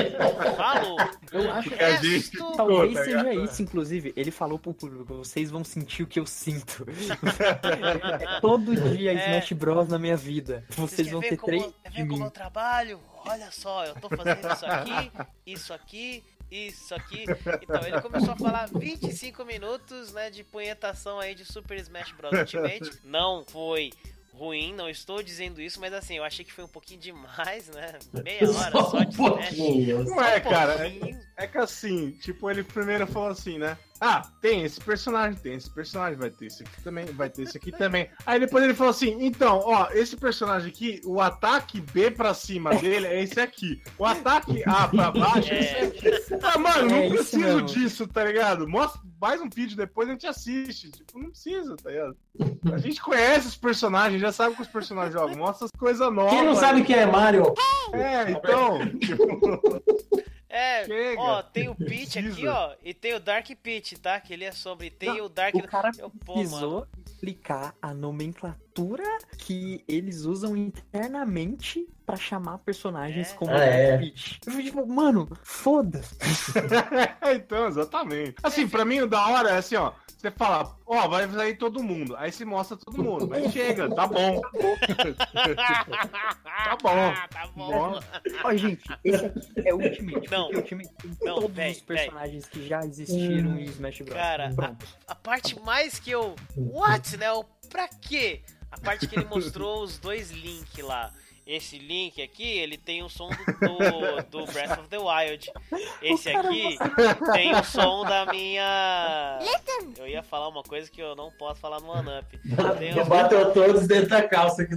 Falou! 0.56 0.96
Eu 1.30 1.52
acho 1.52 1.68
Porque 1.68 1.84
a 1.84 1.96
gente 1.96 2.30
Talvez 2.56 2.94
tá 2.94 3.04
seja 3.04 3.22
ligado? 3.22 3.44
isso, 3.44 3.62
inclusive. 3.62 4.12
Ele 4.16 4.30
falou 4.30 4.58
pro 4.58 4.74
público, 4.74 5.14
vocês 5.16 5.50
vão 5.50 5.62
sentir 5.62 6.02
o 6.02 6.06
que 6.06 6.18
eu 6.18 6.26
sinto. 6.26 6.86
É 8.26 8.40
Todo 8.40 8.74
dia 8.74 9.12
É. 9.12 9.26
Smash 9.38 9.52
Bros 9.52 9.88
na 9.88 9.98
minha 9.98 10.16
vida. 10.16 10.64
Vocês 10.70 10.96
querem 11.08 11.12
vão 11.12 11.20
ver 11.20 11.28
ter 11.30 11.36
como- 11.36 11.46
três 11.58 11.74
quer 11.82 11.90
de 11.90 11.96
ver 12.02 12.08
como 12.08 12.18
mim. 12.20 12.24
eu 12.24 12.30
trabalho? 12.30 13.00
Olha 13.28 13.50
só, 13.50 13.84
eu 13.84 13.94
tô 13.96 14.08
fazendo 14.08 14.52
isso 14.52 14.66
aqui, 14.66 15.10
isso 15.46 15.72
aqui, 15.72 16.22
isso 16.50 16.94
aqui. 16.94 17.24
Então, 17.62 17.82
ele 17.86 18.00
começou 18.00 18.32
a 18.32 18.36
falar 18.36 18.66
25 18.66 19.44
minutos, 19.44 20.12
né, 20.12 20.30
de 20.30 20.44
punhetação 20.44 21.18
aí 21.18 21.34
de 21.34 21.44
Super 21.44 21.78
Smash 21.78 22.12
Bros. 22.12 22.32
Ultimate. 22.32 22.90
Não 23.04 23.44
foi 23.46 23.90
ruim, 24.36 24.74
não 24.74 24.86
estou 24.86 25.22
dizendo 25.22 25.62
isso, 25.62 25.80
mas 25.80 25.94
assim, 25.94 26.18
eu 26.18 26.24
achei 26.24 26.44
que 26.44 26.52
foi 26.52 26.62
um 26.62 26.68
pouquinho 26.68 27.00
demais, 27.00 27.68
né? 27.68 27.98
Meia 28.22 28.50
hora 28.50 28.70
só 28.70 28.98
um 28.98 29.04
de 29.06 29.14
Smash. 29.14 29.16
pouquinho. 29.16 30.04
Não 30.04 30.22
é, 30.22 30.42
Só 30.42 30.48
um 30.48 30.52
cara, 30.52 30.86
é, 30.86 31.18
é 31.38 31.46
que 31.46 31.56
assim, 31.56 32.10
tipo, 32.10 32.50
ele 32.50 32.62
primeiro 32.62 33.06
falou 33.06 33.30
assim, 33.30 33.58
né? 33.58 33.78
Ah, 34.00 34.22
tem 34.40 34.62
esse 34.64 34.80
personagem, 34.80 35.38
tem 35.40 35.54
esse 35.54 35.70
personagem, 35.70 36.18
vai 36.18 36.30
ter 36.30 36.46
esse 36.46 36.62
aqui 36.62 36.82
também, 36.82 37.04
vai 37.06 37.30
ter 37.30 37.42
esse 37.42 37.56
aqui 37.56 37.72
também. 37.72 38.08
Aí 38.26 38.38
depois 38.38 38.62
ele 38.64 38.74
falou 38.74 38.90
assim, 38.90 39.16
então, 39.20 39.60
ó, 39.64 39.88
esse 39.92 40.16
personagem 40.16 40.68
aqui, 40.70 41.00
o 41.04 41.20
ataque 41.20 41.80
B 41.80 42.10
pra 42.10 42.34
cima 42.34 42.74
dele 42.74 43.06
é 43.06 43.22
esse 43.22 43.40
aqui. 43.40 43.82
O 43.98 44.04
ataque 44.04 44.62
A 44.66 44.88
pra 44.88 45.10
baixo 45.12 45.52
é 45.52 45.58
esse 45.60 45.76
aqui. 46.34 46.38
Ah, 46.42 46.58
mano, 46.58 46.88
não 46.90 46.96
É 46.96 47.08
preciso 47.08 47.38
mesmo. 47.38 47.62
disso, 47.62 48.06
tá 48.06 48.24
ligado? 48.24 48.68
Mostra 48.68 49.00
mais 49.20 49.40
um 49.40 49.48
vídeo 49.48 49.76
depois 49.76 50.08
a 50.08 50.12
gente 50.12 50.26
assiste. 50.26 50.90
Tipo, 50.90 51.18
não 51.18 51.30
precisa, 51.30 51.74
tá 51.76 51.90
ligado? 51.90 52.16
A 52.72 52.78
gente 52.78 53.00
conhece 53.00 53.46
os 53.48 53.56
personagens, 53.56 54.20
já 54.20 54.30
sabe 54.30 54.54
que 54.54 54.62
os 54.62 54.68
personagens 54.68 55.14
jogam, 55.14 55.36
mostra 55.36 55.64
as 55.64 55.70
coisas 55.72 56.12
novas. 56.12 56.32
Quem 56.32 56.44
não 56.44 56.54
sabe 56.54 56.84
quem 56.84 56.96
é 56.96 57.06
Mario? 57.06 57.54
É, 57.92 58.30
então, 58.30 58.78
tipo, 58.98 59.24
É, 60.56 60.84
Chega. 60.86 61.20
ó, 61.20 61.42
tem 61.42 61.68
o 61.68 61.74
Peach 61.74 62.18
aqui, 62.18 62.46
ó, 62.46 62.74
e 62.82 62.94
tem 62.94 63.14
o 63.14 63.20
Dark 63.20 63.46
Peach, 63.62 63.98
tá? 63.98 64.18
Que 64.18 64.32
ele 64.32 64.44
é 64.44 64.52
sobre. 64.52 64.88
Tem 64.88 65.20
o 65.20 65.28
Dark. 65.28 65.54
O 65.54 65.62
cara 65.62 65.90
Eu, 65.98 66.10
pô, 66.10 66.32
precisou 66.32 66.86
explicar 67.04 67.74
a 67.80 67.92
nomenclatura 67.92 68.65
que 69.38 69.84
eles 69.88 70.22
usam 70.24 70.56
internamente 70.56 71.88
pra 72.04 72.16
chamar 72.16 72.58
personagens 72.58 73.32
É. 73.32 73.34
como 73.34 73.50
Ah, 73.52 73.64
é. 73.64 73.98
Peach. 73.98 74.40
Eu 74.46 74.52
fiquei 74.52 74.66
tipo, 74.66 74.86
mano, 74.86 75.28
foda-se. 75.42 76.16
então, 77.34 77.66
exatamente. 77.68 78.34
Assim, 78.42 78.68
pra 78.68 78.84
mim 78.84 79.00
o 79.00 79.06
da 79.08 79.26
hora 79.28 79.50
é 79.50 79.58
assim, 79.58 79.76
ó. 79.76 79.92
Você 80.16 80.30
fala, 80.30 80.76
ó, 80.86 81.08
vai 81.08 81.28
sair 81.28 81.56
todo 81.58 81.82
mundo. 81.82 82.16
Aí 82.16 82.32
se 82.32 82.44
mostra 82.44 82.76
todo 82.76 83.02
mundo. 83.02 83.28
Mas 83.28 83.52
chega, 83.52 83.88
tá 83.94 84.06
bom. 84.06 84.40
tá 85.56 86.76
bom. 86.82 87.12
tá 87.30 87.46
bom. 87.54 88.00
Ó, 88.44 88.54
gente, 88.56 88.82
esse 89.04 89.26
aqui 89.26 89.52
é 89.68 89.74
o 89.74 89.78
Ultimate. 89.78 90.30
Não. 90.30 90.50
o 90.50 90.56
Ultimate 90.56 90.88
tem 91.02 91.10
Não, 91.22 91.34
todos 91.36 91.54
véi, 91.56 91.72
os 91.72 91.80
personagens 91.82 92.46
que 92.46 92.66
já 92.66 92.80
existiram 92.80 93.58
em 93.58 93.64
Smash 93.64 94.00
Bros. 94.02 94.14
Cara, 94.16 94.52
Pronto. 94.54 94.86
A 95.06 95.14
parte 95.14 95.60
mais 95.60 95.98
que 95.98 96.10
eu. 96.10 96.34
What, 96.56 97.16
né? 97.18 97.30
O 97.32 97.44
pra 97.68 97.88
quê? 97.88 98.42
A 98.76 98.80
parte 98.84 99.08
que 99.08 99.16
ele 99.16 99.24
mostrou 99.24 99.82
os 99.82 99.98
dois 99.98 100.30
Link 100.30 100.82
lá. 100.82 101.10
esse 101.46 101.78
link 101.78 102.20
aqui, 102.20 102.42
ele 102.58 102.76
tem 102.76 103.02
o 103.02 103.08
som 103.08 103.28
do, 103.28 104.26
do, 104.28 104.44
do 104.44 104.52
Breath 104.52 104.78
of 104.78 104.88
the 104.88 104.98
Wild. 104.98 105.50
Esse 106.02 106.28
aqui 106.30 106.76
tem 107.32 107.54
o 107.54 107.64
som 107.64 108.04
da 108.04 108.26
minha. 108.26 109.38
Eu 109.96 110.06
ia 110.06 110.22
falar 110.22 110.48
uma 110.48 110.62
coisa 110.62 110.90
que 110.90 111.00
eu 111.00 111.16
não 111.16 111.30
posso 111.32 111.60
falar 111.60 111.80
no 111.80 111.88
OneUp. 111.88 112.26
Bateu 113.08 113.52
todos 113.52 113.86
dentro 113.86 114.10
da 114.10 114.28
calça. 114.28 114.62
aqui. 114.62 114.76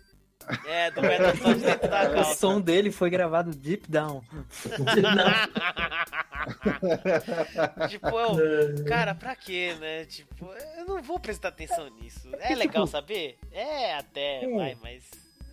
É, 0.67 0.91
do 0.91 1.01
Battletoads 1.01 1.61
dentro 1.61 1.89
da 1.89 2.09
O 2.09 2.13
calça. 2.13 2.35
som 2.35 2.61
dele 2.61 2.91
foi 2.91 3.09
gravado 3.09 3.51
deep 3.51 3.89
down. 3.89 4.21
tipo, 7.89 8.07
eu, 8.19 8.85
cara, 8.85 9.13
pra 9.15 9.35
quê, 9.35 9.75
né? 9.79 10.05
Tipo, 10.05 10.49
eu 10.77 10.85
não 10.85 11.01
vou 11.01 11.19
prestar 11.19 11.49
atenção 11.49 11.87
nisso. 12.01 12.29
É 12.39 12.55
legal 12.55 12.87
saber? 12.87 13.37
É, 13.51 13.95
até, 13.95 14.41
Hum. 14.47 14.57
vai, 14.57 14.77
mas. 14.81 15.03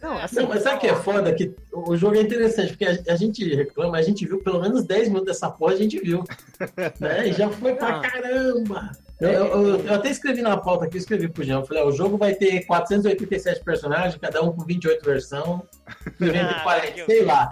Não, 0.03 0.19
É, 0.19 0.25
assim, 0.25 0.37
Não, 0.41 0.49
mas 0.49 0.63
sabe 0.63 0.77
o 0.77 0.81
que 0.81 0.87
é 0.89 0.95
foda? 0.95 1.35
Que 1.35 1.55
o 1.73 1.97
jogo 1.97 2.17
é 2.17 2.21
interessante, 2.21 2.69
porque 2.77 2.85
a, 2.85 3.13
a 3.13 3.17
gente 3.17 3.43
reclama, 3.55 3.97
a 3.97 4.03
gente 4.03 4.27
viu 4.27 4.43
pelo 4.43 4.61
menos 4.61 4.85
10 4.85 5.09
minutos 5.09 5.27
dessa 5.29 5.51
porra, 5.51 5.73
a 5.73 5.77
gente 5.77 5.99
viu. 5.99 6.23
né? 7.01 7.29
E 7.29 7.33
já 7.33 7.49
foi 7.51 7.75
pra 7.75 7.97
Ah. 7.97 8.01
caramba. 8.01 8.93
Eu, 9.19 9.31
eu- 9.31 9.47
eu- 9.69 9.87
eu 9.87 9.95
até 9.95 10.11
escrevi 10.11 10.43
na 10.43 10.57
pauta 10.59 10.85
aqui, 10.85 10.97
eu 10.97 11.01
escrevi 11.01 11.29
pro 11.29 11.43
Jean, 11.43 11.61
eu 11.61 11.65
falei, 11.65 11.83
ó, 11.83 11.87
o 11.87 11.93
jogo 11.93 12.19
vai 12.19 12.35
ter 12.35 12.65
487 12.67 13.65
personagens, 13.65 14.17
cada 14.17 14.43
um 14.43 14.53
com 14.53 14.63
28 14.65 15.03
versão, 15.05 15.67
Ah, 16.21 16.61
40, 16.63 16.93
que- 16.93 17.05
sei 17.07 17.25
lá. 17.25 17.49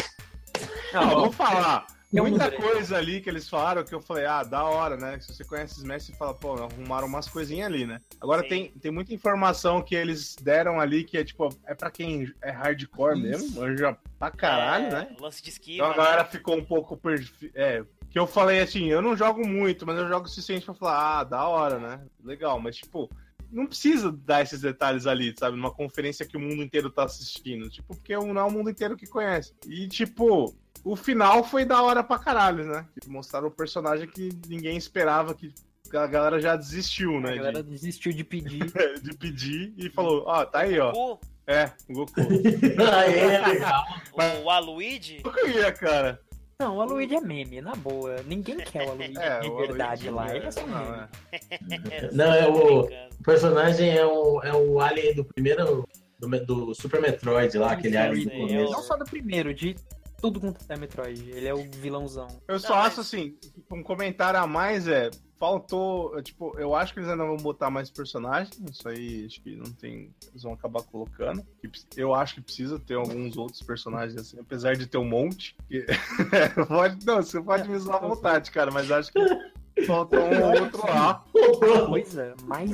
Não, 0.92 1.08
vamos 1.10 1.34
falar. 1.34 1.86
É 2.14 2.22
um 2.22 2.28
Muita 2.28 2.48
coisa 2.48 2.96
ali 2.96 3.20
que 3.20 3.28
eles 3.28 3.48
falaram 3.48 3.82
que 3.82 3.92
eu 3.92 4.00
falei, 4.00 4.24
ah, 4.24 4.44
da 4.44 4.62
hora, 4.62 4.96
né? 4.96 5.18
Se 5.18 5.34
você 5.34 5.42
conhece 5.42 5.78
Smash, 5.78 6.04
você 6.06 6.12
fala, 6.12 6.32
pô, 6.32 6.52
arrumaram 6.54 7.08
umas 7.08 7.26
coisinhas 7.28 7.66
ali, 7.66 7.84
né? 7.84 8.00
Agora 8.20 8.42
Sim. 8.42 8.48
tem, 8.48 8.68
tem 8.80 8.92
muita 8.92 9.12
informação 9.12 9.82
que 9.82 9.96
eles 9.96 10.36
deram 10.40 10.78
ali 10.78 11.02
que 11.02 11.18
é 11.18 11.24
tipo, 11.24 11.48
é 11.66 11.74
pra 11.74 11.90
quem 11.90 12.32
é 12.40 12.52
hardcore 12.52 13.18
mesmo, 13.20 13.60
manja 13.60 13.96
pra 14.16 14.30
caralho, 14.30 14.86
é, 14.86 14.90
né? 14.90 15.16
Lance 15.18 15.42
de 15.42 15.50
esquiva. 15.50 15.86
Então 15.88 15.92
a 15.92 15.96
galera 15.96 16.22
né? 16.22 16.28
ficou 16.30 16.56
um 16.56 16.64
pouco 16.64 16.96
perfi... 16.96 17.50
É, 17.52 17.82
que 18.14 18.18
eu 18.20 18.28
falei 18.28 18.60
assim, 18.60 18.84
eu 18.86 19.02
não 19.02 19.16
jogo 19.16 19.44
muito, 19.44 19.84
mas 19.84 19.98
eu 19.98 20.06
jogo 20.06 20.26
o 20.26 20.28
suficiente 20.28 20.64
pra 20.64 20.72
falar, 20.72 21.18
ah, 21.18 21.24
da 21.24 21.48
hora, 21.48 21.80
né? 21.80 22.00
Legal, 22.22 22.60
mas 22.60 22.76
tipo, 22.76 23.10
não 23.50 23.66
precisa 23.66 24.12
dar 24.12 24.40
esses 24.40 24.60
detalhes 24.60 25.04
ali, 25.04 25.34
sabe? 25.36 25.56
Numa 25.56 25.72
conferência 25.72 26.24
que 26.24 26.36
o 26.36 26.40
mundo 26.40 26.62
inteiro 26.62 26.88
tá 26.90 27.02
assistindo. 27.02 27.68
Tipo, 27.68 27.88
porque 27.88 28.14
não 28.16 28.40
é 28.40 28.44
o 28.44 28.50
mundo 28.52 28.70
inteiro 28.70 28.96
que 28.96 29.08
conhece. 29.08 29.52
E, 29.66 29.88
tipo, 29.88 30.54
o 30.84 30.94
final 30.94 31.42
foi 31.42 31.64
da 31.64 31.82
hora 31.82 32.04
pra 32.04 32.16
caralho, 32.16 32.64
né? 32.64 32.86
Que 33.02 33.10
Mostraram 33.10 33.48
o 33.48 33.50
personagem 33.50 34.06
que 34.06 34.28
ninguém 34.46 34.76
esperava, 34.76 35.34
que 35.34 35.52
a 35.92 36.06
galera 36.06 36.40
já 36.40 36.54
desistiu, 36.54 37.16
a 37.16 37.20
né? 37.20 37.34
galera 37.34 37.64
desistiu 37.64 38.12
de 38.12 38.22
pedir. 38.22 38.64
De, 38.64 39.00
de 39.10 39.18
pedir 39.18 39.74
e 39.76 39.90
falou, 39.90 40.22
ó, 40.24 40.44
tá 40.46 40.60
aí, 40.60 40.78
ó. 40.78 40.92
O, 40.94 41.18
É, 41.48 41.72
o 41.88 41.94
Goku. 41.94 42.20
Aí 42.94 43.18
é 43.18 43.42
legal. 43.48 43.84
o 44.44 44.48
Aluigi, 44.50 45.20
Eu 45.24 45.32
queria, 45.32 45.72
cara. 45.72 46.22
Não, 46.58 46.76
o 46.76 46.80
Aluigi 46.80 47.16
é 47.16 47.20
meme, 47.20 47.60
na 47.60 47.74
boa. 47.74 48.22
Ninguém 48.26 48.56
quer 48.58 48.86
o 48.86 48.92
Aluigi 48.92 49.16
É, 49.18 49.40
de 49.40 49.48
o 49.48 49.56
verdade 49.56 50.10
lá. 50.10 50.34
Ele 50.34 50.46
é 50.46 50.50
só 50.50 50.64
um 50.64 50.68
não, 50.68 50.84
meme. 50.90 51.08
é. 51.90 52.10
Não, 52.12 52.34
é 52.34 52.46
o, 52.48 52.52
brincando. 52.52 53.14
o 53.20 53.22
personagem 53.24 53.90
é 53.90 54.06
o, 54.06 54.42
é 54.42 54.52
o 54.54 54.80
alien 54.80 55.14
do 55.14 55.24
primeiro, 55.24 55.88
do, 56.18 56.44
do 56.44 56.74
Super 56.74 57.00
Metroid 57.00 57.56
lá, 57.58 57.72
aquele 57.72 57.96
alien 57.96 58.24
do 58.24 58.30
começo. 58.30 58.72
Não 58.72 58.82
só 58.82 58.96
do 58.96 59.04
primeiro, 59.04 59.52
de 59.52 59.76
tudo 60.24 60.40
quanto 60.40 60.64
é 60.70 60.76
Metroid. 60.78 61.30
Ele 61.30 61.46
é 61.46 61.52
o 61.52 61.68
vilãozão. 61.70 62.28
Eu 62.48 62.58
só 62.58 62.70
Não, 62.70 62.76
mas- 62.76 62.92
acho 62.92 63.00
assim, 63.02 63.36
um 63.70 63.82
comentário 63.82 64.40
a 64.40 64.46
mais 64.46 64.88
é. 64.88 65.10
Faltou. 65.38 66.22
Tipo, 66.22 66.58
eu 66.58 66.74
acho 66.74 66.94
que 66.94 67.00
eles 67.00 67.10
ainda 67.10 67.24
vão 67.26 67.36
botar 67.36 67.68
mais 67.68 67.90
personagens. 67.90 68.58
Isso 68.70 68.88
aí 68.88 69.26
acho 69.26 69.42
que 69.42 69.54
não 69.54 69.70
tem. 69.72 70.10
Eles 70.30 70.42
vão 70.42 70.54
acabar 70.54 70.82
colocando. 70.84 71.44
Eu 71.94 72.14
acho 72.14 72.36
que 72.36 72.40
precisa 72.40 72.78
ter 72.78 72.94
alguns 72.94 73.36
outros 73.36 73.60
personagens 73.62 74.18
assim, 74.18 74.38
apesar 74.40 74.74
de 74.76 74.86
ter 74.86 74.96
um 74.96 75.04
monte. 75.04 75.54
que- 75.68 75.84
pode, 76.68 77.04
não, 77.04 77.16
você 77.16 77.42
pode 77.42 77.68
me 77.68 77.76
usar 77.76 77.96
à 77.96 77.98
vontade, 78.00 78.50
cara, 78.50 78.70
mas 78.70 78.90
acho 78.90 79.12
que 79.12 79.18
faltou 79.86 80.20
um 80.20 80.42
ou 80.42 80.60
outro 80.62 80.86
lá. 80.86 81.24
Coisa 81.86 82.34
mais 82.44 82.70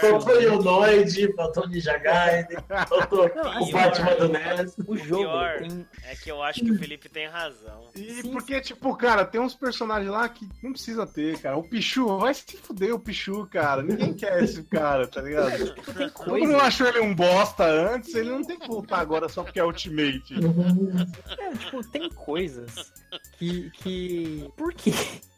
Faltou 0.00 0.36
o 0.36 0.40
Yonoid, 0.40 1.32
faltou 1.34 1.64
o 1.64 1.68
Ninja 1.68 1.98
Gaiden, 1.98 2.58
faltou 2.86 3.30
Não, 3.34 3.42
o 3.44 3.48
assim, 3.48 3.72
Batman 3.72 4.14
do 4.16 4.28
NES. 4.28 4.76
O 4.86 4.96
jogo 4.96 5.22
pior 5.22 5.58
tem. 5.58 5.86
É 6.04 6.14
que 6.16 6.30
eu 6.30 6.42
acho 6.42 6.60
que 6.60 6.70
o 6.70 6.78
Felipe 6.78 7.08
tem 7.08 7.26
razão. 7.26 7.88
E 7.94 8.22
Sim, 8.22 8.32
porque, 8.32 8.60
tipo, 8.60 8.94
cara, 8.96 9.24
tem 9.24 9.40
uns 9.40 9.54
personagens 9.54 10.10
lá 10.10 10.28
que 10.28 10.48
não 10.62 10.72
precisa 10.72 11.06
ter, 11.06 11.38
cara. 11.38 11.56
O 11.56 11.62
Pichu, 11.62 12.18
vai 12.18 12.34
se 12.34 12.56
fuder 12.56 12.94
o 12.94 12.98
Pichu, 12.98 13.46
cara. 13.50 13.82
Ninguém 13.82 14.12
quer 14.14 14.42
esse 14.42 14.62
cara, 14.64 15.06
tá 15.06 15.20
ligado? 15.20 15.74
Tipo, 15.74 15.92
tem 15.92 16.08
Todo 16.10 16.30
mundo 16.30 16.40
coisa. 16.52 16.62
achou 16.62 16.86
ele 16.86 17.00
um 17.00 17.14
bosta 17.14 17.64
antes, 17.64 18.14
ele 18.14 18.30
não 18.30 18.42
tem 18.42 18.58
que 18.58 18.68
voltar 18.68 18.98
agora 18.98 19.28
só 19.28 19.42
porque 19.42 19.58
é 19.60 19.64
Ultimate. 19.64 20.34
É, 21.38 21.56
tipo, 21.56 21.90
tem 21.90 22.08
coisas 22.10 22.92
que. 23.38 23.70
que... 23.70 24.48
Por 24.56 24.72
quê? 24.72 24.92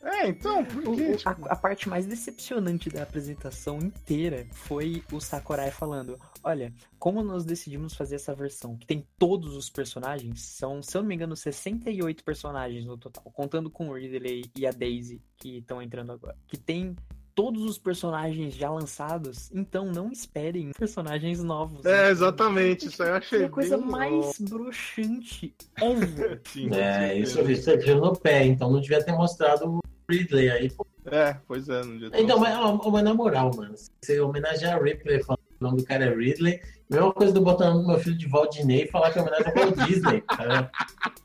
É, 0.08 0.28
então, 0.28 0.64
por 0.64 0.88
O- 0.88 1.16
Tipo, 1.16 1.46
a, 1.48 1.52
a 1.52 1.56
parte 1.56 1.88
mais 1.88 2.06
decepcionante 2.06 2.88
da 2.88 3.02
apresentação 3.02 3.78
inteira 3.78 4.46
foi 4.52 5.02
o 5.12 5.20
Sakurai 5.20 5.70
falando: 5.70 6.18
Olha, 6.44 6.72
como 6.98 7.22
nós 7.22 7.44
decidimos 7.44 7.94
fazer 7.94 8.14
essa 8.16 8.34
versão 8.34 8.76
que 8.76 8.86
tem 8.86 9.04
todos 9.18 9.56
os 9.56 9.68
personagens, 9.68 10.40
são, 10.42 10.82
se 10.82 10.96
eu 10.96 11.02
não 11.02 11.08
me 11.08 11.14
engano, 11.14 11.34
68 11.36 12.22
personagens 12.22 12.84
no 12.86 12.96
total, 12.96 13.24
contando 13.32 13.68
com 13.68 13.88
o 13.88 13.94
Ridley 13.94 14.44
e 14.56 14.66
a 14.66 14.70
Daisy 14.70 15.20
que 15.36 15.58
estão 15.58 15.82
entrando 15.82 16.12
agora, 16.12 16.36
que 16.46 16.56
tem 16.56 16.94
todos 17.34 17.64
os 17.64 17.76
personagens 17.76 18.54
já 18.54 18.70
lançados, 18.70 19.50
então 19.52 19.84
não 19.92 20.10
esperem 20.10 20.70
personagens 20.78 21.42
novos. 21.42 21.84
É, 21.84 22.08
exatamente. 22.10 22.86
Isso 22.86 23.02
aí 23.02 23.10
eu 23.10 23.14
achei 23.16 23.42
é 23.42 23.44
a 23.44 23.50
coisa 23.50 23.76
bem- 23.76 23.86
mais 23.86 24.38
broxante 24.40 25.54
ever. 25.82 26.40
Sim, 26.50 26.74
É, 26.74 27.18
isso, 27.18 27.38
é 27.40 27.76
tiro 27.76 28.00
no 28.00 28.12
pé, 28.18 28.46
então 28.46 28.70
não 28.70 28.80
devia 28.80 29.04
ter 29.04 29.12
mostrado 29.12 29.66
o 29.70 29.80
Ridley 30.08 30.50
aí. 30.50 30.70
pô. 30.70 30.86
É, 31.06 31.36
pois 31.46 31.68
é, 31.68 31.82
no 31.84 31.98
dia 31.98 32.10
Então, 32.14 32.38
mas, 32.38 32.56
ó, 32.56 32.90
mas 32.90 33.04
na 33.04 33.14
moral, 33.14 33.52
mano, 33.54 33.74
você 34.00 34.20
homenagear 34.20 34.76
a 34.76 34.82
Ripley 34.82 35.22
falando 35.22 35.40
que 35.48 35.54
o 35.60 35.64
nome 35.64 35.76
do 35.78 35.84
cara 35.84 36.04
é 36.04 36.14
Ridley, 36.14 36.60
mesma 36.90 37.12
coisa 37.12 37.32
do 37.32 37.40
botar 37.40 37.66
o 37.66 37.74
nome 37.74 37.82
do 37.82 37.88
meu 37.88 38.00
filho 38.00 38.18
de 38.18 38.28
Walt 38.28 38.52
Disney 38.52 38.84
e 38.84 38.88
falar 38.88 39.12
que 39.12 39.18
é 39.18 39.22
homenagem 39.22 39.46
ao 39.46 39.54
Walt 39.54 39.88
Disney. 39.88 40.20
Cara. 40.36 40.70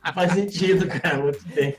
Não 0.05 0.13
faz 0.13 0.33
sentido, 0.33 0.87
cara, 0.87 1.17
muito 1.17 1.47
bem. 1.49 1.75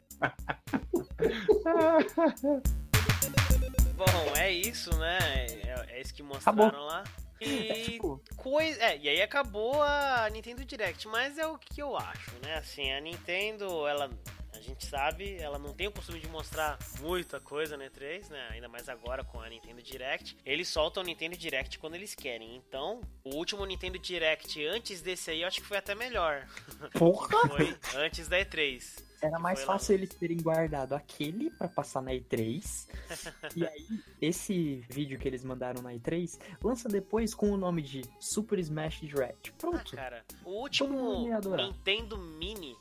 Bom, 3.96 4.36
é 4.36 4.50
isso, 4.50 4.96
né? 4.96 5.18
É, 5.64 5.86
é 5.90 6.00
isso 6.00 6.14
que 6.14 6.22
mostraram 6.22 6.64
Acabou. 6.66 6.86
lá. 6.86 7.04
É, 7.40 7.44
E 7.44 7.84
tipo, 7.84 8.20
coisa. 8.36 8.80
É, 8.80 8.98
e 8.98 9.08
aí 9.08 9.20
acabou 9.22 9.82
a 9.82 10.28
Nintendo 10.32 10.64
Direct, 10.64 11.08
mas 11.08 11.38
é 11.38 11.46
o 11.46 11.58
que 11.58 11.82
eu 11.82 11.96
acho, 11.96 12.30
né? 12.42 12.56
Assim, 12.56 12.92
a 12.92 13.00
Nintendo, 13.00 13.86
ela. 13.86 14.10
A 14.54 14.60
gente 14.60 14.86
sabe, 14.86 15.36
ela 15.38 15.58
não 15.58 15.72
tem 15.72 15.88
o 15.88 15.92
costume 15.92 16.20
de 16.20 16.28
mostrar 16.28 16.78
muita 17.00 17.40
coisa 17.40 17.76
no 17.76 17.82
E3, 17.82 18.28
né? 18.28 18.48
Ainda 18.50 18.68
mais 18.68 18.88
agora 18.88 19.24
com 19.24 19.40
a 19.40 19.48
Nintendo 19.48 19.82
Direct. 19.82 20.36
Eles 20.44 20.68
soltam 20.68 21.02
o 21.02 21.06
Nintendo 21.06 21.36
Direct 21.36 21.78
quando 21.78 21.94
eles 21.94 22.14
querem. 22.14 22.54
Então, 22.56 23.00
o 23.24 23.34
último 23.36 23.64
Nintendo 23.64 23.98
Direct 23.98 24.64
antes 24.66 25.00
desse 25.00 25.30
aí, 25.30 25.42
eu 25.42 25.48
acho 25.48 25.60
que 25.60 25.66
foi 25.66 25.78
até 25.78 25.94
melhor. 25.94 26.46
porra! 26.98 27.28
Foi 27.48 27.76
antes 27.96 28.28
da 28.28 28.38
E3. 28.38 29.02
Era 29.22 29.38
mais 29.38 29.60
lá. 29.60 29.66
fácil 29.66 29.94
eles 29.94 30.10
terem 30.10 30.36
guardado 30.36 30.94
aquele 30.94 31.48
pra 31.50 31.68
passar 31.68 32.02
na 32.02 32.10
E3. 32.10 32.88
e 33.56 33.64
aí, 33.64 34.00
esse 34.20 34.84
vídeo 34.90 35.16
que 35.18 35.28
eles 35.28 35.44
mandaram 35.44 35.80
na 35.80 35.92
E3 35.94 36.38
lança 36.62 36.88
depois 36.88 37.32
com 37.32 37.50
o 37.52 37.56
nome 37.56 37.82
de 37.82 38.02
Super 38.18 38.58
Smash 38.58 39.00
Direct. 39.00 39.50
Ah, 39.50 39.54
Pronto. 39.58 39.96
cara, 39.96 40.24
o 40.44 40.50
último. 40.50 41.24
Nintendo 41.56 42.18
Mini 42.18 42.76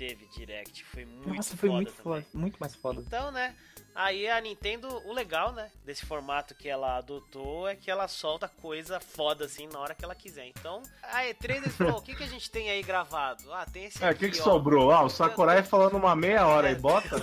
teve 0.00 0.26
Direct 0.28 0.82
foi 0.82 1.04
muito 1.04 1.28
Nossa, 1.28 1.54
foi 1.54 1.68
foda 1.68 1.82
muito 1.82 1.92
também. 1.92 2.22
foda, 2.22 2.26
muito 2.32 2.56
mais 2.58 2.74
foda. 2.74 3.02
Então, 3.06 3.30
né? 3.30 3.54
Aí 3.94 4.28
a 4.28 4.40
Nintendo, 4.40 4.88
o 5.06 5.12
legal, 5.12 5.52
né, 5.52 5.70
desse 5.84 6.06
formato 6.06 6.54
que 6.54 6.68
ela 6.68 6.96
adotou 6.98 7.68
é 7.68 7.74
que 7.74 7.90
ela 7.90 8.06
solta 8.08 8.48
coisa 8.48 9.00
foda 9.00 9.44
assim 9.44 9.66
na 9.72 9.78
hora 9.80 9.94
que 9.94 10.04
ela 10.04 10.14
quiser. 10.14 10.46
Então, 10.46 10.80
a 11.02 11.22
E3 11.24 11.56
eles 11.56 11.74
falou, 11.76 11.98
o 11.98 12.02
que, 12.02 12.14
que 12.14 12.22
a 12.22 12.26
gente 12.28 12.50
tem 12.50 12.70
aí 12.70 12.82
gravado? 12.82 13.52
Ah, 13.52 13.66
tem 13.70 13.86
esse 13.86 14.02
É, 14.02 14.06
o 14.06 14.10
aqui, 14.10 14.26
que, 14.30 14.36
que 14.36 14.40
ó. 14.40 14.44
sobrou? 14.44 14.90
Ah, 14.92 15.02
o 15.02 15.10
Sakurai 15.10 15.62
falando 15.62 15.96
uma 15.96 16.14
meia 16.14 16.46
hora 16.46 16.68
É. 16.68 16.72
e 16.72 16.74
bota? 16.76 17.16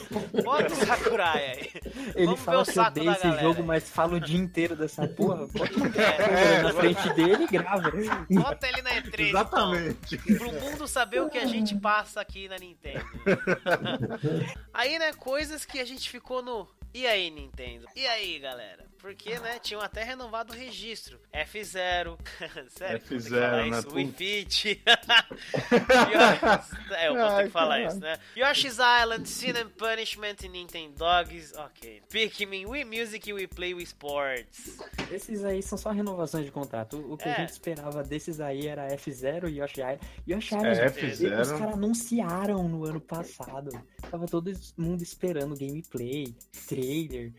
Bota 0.43 0.73
o 0.73 0.85
Sakurai 0.85 1.51
aí. 1.51 1.71
Ele 2.15 2.25
Vamos 2.25 2.39
ver 2.39 2.45
fala 2.45 2.61
o 2.61 2.65
que 2.65 2.79
odeia 2.79 3.05
da 3.05 3.11
esse 3.13 3.23
galera 3.23 3.41
jogo, 3.41 3.61
aí. 3.61 3.65
mas 3.67 3.89
fala 3.89 4.15
o 4.15 4.19
dia 4.19 4.37
inteiro 4.37 4.75
dessa 4.75 5.07
porra. 5.07 5.47
Bota 5.57 5.99
É, 5.99 6.13
câmera 6.17 6.63
na 6.63 6.73
frente 6.73 7.13
dele 7.13 7.43
e 7.43 7.47
grava. 7.47 7.91
bota 8.29 8.67
ele 8.67 8.81
na 8.81 8.89
E3. 9.01 9.19
Exatamente. 9.29 10.15
Então, 10.27 10.37
pro 10.49 10.59
mundo 10.59 10.87
saber 10.87 11.21
o 11.21 11.29
que 11.29 11.37
a 11.37 11.45
gente 11.45 11.75
passa 11.75 12.19
aqui 12.21 12.47
na 12.49 12.57
Nintendo. 12.57 13.05
aí, 14.73 14.99
né, 14.99 15.13
coisas 15.13 15.65
que 15.65 15.79
a 15.79 15.85
gente 15.85 16.09
ficou 16.09 16.41
no. 16.41 16.66
E 16.93 17.05
aí, 17.05 17.29
Nintendo? 17.29 17.87
E 17.95 18.07
aí, 18.07 18.39
galera? 18.39 18.86
Porque, 19.07 19.39
né, 19.39 19.57
tinham 19.59 19.79
até 19.81 20.03
renovado 20.03 20.51
o 20.51 20.55
registro. 20.55 21.17
F0. 21.33 22.17
Sério, 22.67 22.99
que 22.99 23.13
eu 23.13 23.19
vou 23.21 23.29
ter 23.29 23.29
que 23.29 23.35
F0, 23.35 23.39
falar 23.39 23.65
né. 23.69 23.81
Wii 23.93 24.11
Fit. 24.11 24.83
é, 26.97 27.07
eu 27.07 27.15
vou 27.15 27.37
ter 27.37 27.43
que 27.45 27.49
falar 27.49 27.81
isso, 27.83 27.99
né? 28.01 28.17
Yoshi's 28.35 28.73
Island, 28.77 29.29
Sin 29.29 29.51
and 29.51 29.69
Punishment 29.77 30.35
e 30.43 30.49
Nintendo 30.49 30.93
Dogs. 30.97 31.53
Ok. 31.57 32.03
Pikmin, 32.09 32.65
Wii 32.65 32.83
Music 32.83 33.29
e 33.29 33.33
Wii 33.33 33.47
Play 33.47 33.73
Wii 33.73 33.83
Sports. 33.85 34.77
Esses 35.09 35.45
aí 35.45 35.63
são 35.63 35.77
só 35.77 35.91
renovações 35.91 36.43
de 36.43 36.51
contrato. 36.51 36.97
O 37.09 37.15
que 37.15 37.29
É. 37.29 37.31
a 37.31 37.35
gente 37.39 37.51
esperava 37.51 38.03
desses 38.03 38.41
aí 38.41 38.67
era 38.67 38.89
F0 38.89 39.47
e 39.49 39.59
Yoshi 39.59 39.79
Island. 39.79 39.99
Yoshi 40.27 40.53
É, 40.53 40.57
Island, 40.57 40.79
F0. 40.81 41.41
os 41.41 41.51
caras 41.53 41.73
anunciaram 41.75 42.67
no 42.67 42.83
ano 42.85 42.99
passado. 42.99 43.69
Tava 44.11 44.25
todo 44.25 44.51
mundo 44.77 45.01
esperando 45.01 45.57
gameplay, 45.57 46.35
trailer, 46.67 47.31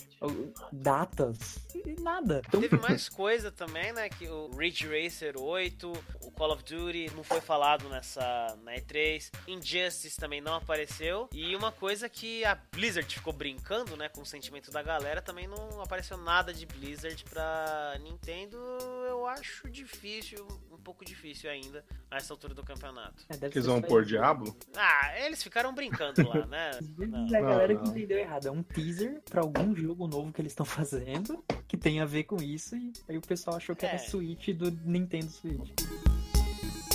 datas 0.73 1.58
e 1.75 2.01
nada. 2.01 2.43
Então, 2.47 2.61
Teve 2.61 2.77
mais 2.79 3.09
coisa 3.11 3.51
também, 3.51 3.93
né? 3.93 4.09
Que 4.09 4.29
o 4.29 4.49
Ridge 4.57 4.87
Racer 4.87 5.35
8, 5.41 5.93
o 6.23 6.31
Call 6.33 6.53
of 6.53 6.63
Duty 6.65 7.11
não 7.15 7.23
foi 7.25 7.41
falado 7.41 7.89
nessa 7.89 8.57
na 8.63 8.75
E3, 8.75 9.31
Injustice 9.47 10.17
também 10.17 10.41
não 10.41 10.55
apareceu. 10.55 11.29
E 11.33 11.55
uma 11.57 11.71
coisa 11.73 12.09
que 12.09 12.45
a 12.45 12.55
Blizzard 12.73 13.13
ficou 13.13 13.33
brincando, 13.33 13.97
né, 13.97 14.09
com 14.09 14.21
o 14.23 14.27
sentimento 14.27 14.71
da 14.71 14.83
galera, 14.83 15.21
também 15.23 15.47
não 15.47 15.81
apareceu 15.83 16.17
nada 16.17 16.53
de 16.53 16.67
Blizzard 16.67 17.23
pra 17.25 17.97
Nintendo. 18.03 18.57
Eu 19.09 19.27
acho 19.27 19.69
difícil, 19.71 20.47
um 20.71 20.79
pouco 20.79 21.05
difícil 21.05 21.51
ainda, 21.51 21.85
a 22.11 22.17
essa 22.17 22.33
altura 22.33 22.55
do 22.55 22.63
campeonato. 22.65 23.25
é, 23.29 23.37
deve 23.37 23.53
Que 23.53 23.59
eles 23.59 23.67
vão 23.67 23.81
pôr. 23.83 24.05
Diablo? 24.05 24.57
Ah, 24.77 25.19
eles 25.21 25.43
ficaram 25.43 25.75
brincando 25.75 26.27
lá, 26.29 26.47
né? 26.47 26.71
Não. 26.99 27.27
a 27.27 27.41
galera 27.41 27.75
Não, 27.75 27.81
que 27.83 27.89
não. 27.89 27.97
entendeu 27.97 28.19
errado. 28.19 28.49
É 28.49 28.51
um 28.51 28.63
teaser 28.63 29.21
pra 29.29 29.41
algum 29.43 29.75
jogo 29.75 30.07
novo 30.07 30.33
que 30.33 30.41
eles 30.41 30.53
estão 30.53 30.65
fazendo 30.67 31.38
que 31.67 31.77
tem 31.77 32.01
a 32.01 32.05
ver 32.05 32.25
com 32.25 32.37
isso. 32.43 32.77
E 32.77 32.93
aí 33.09 33.17
o 33.19 33.21
pessoal 33.23 33.57
achou 33.57 33.75
que 33.77 33.85
É. 33.87 33.91
era 33.91 33.99
Switch 33.99 34.49
do 34.49 34.71
Nintendo 34.71 35.31
Switch. 35.31 35.71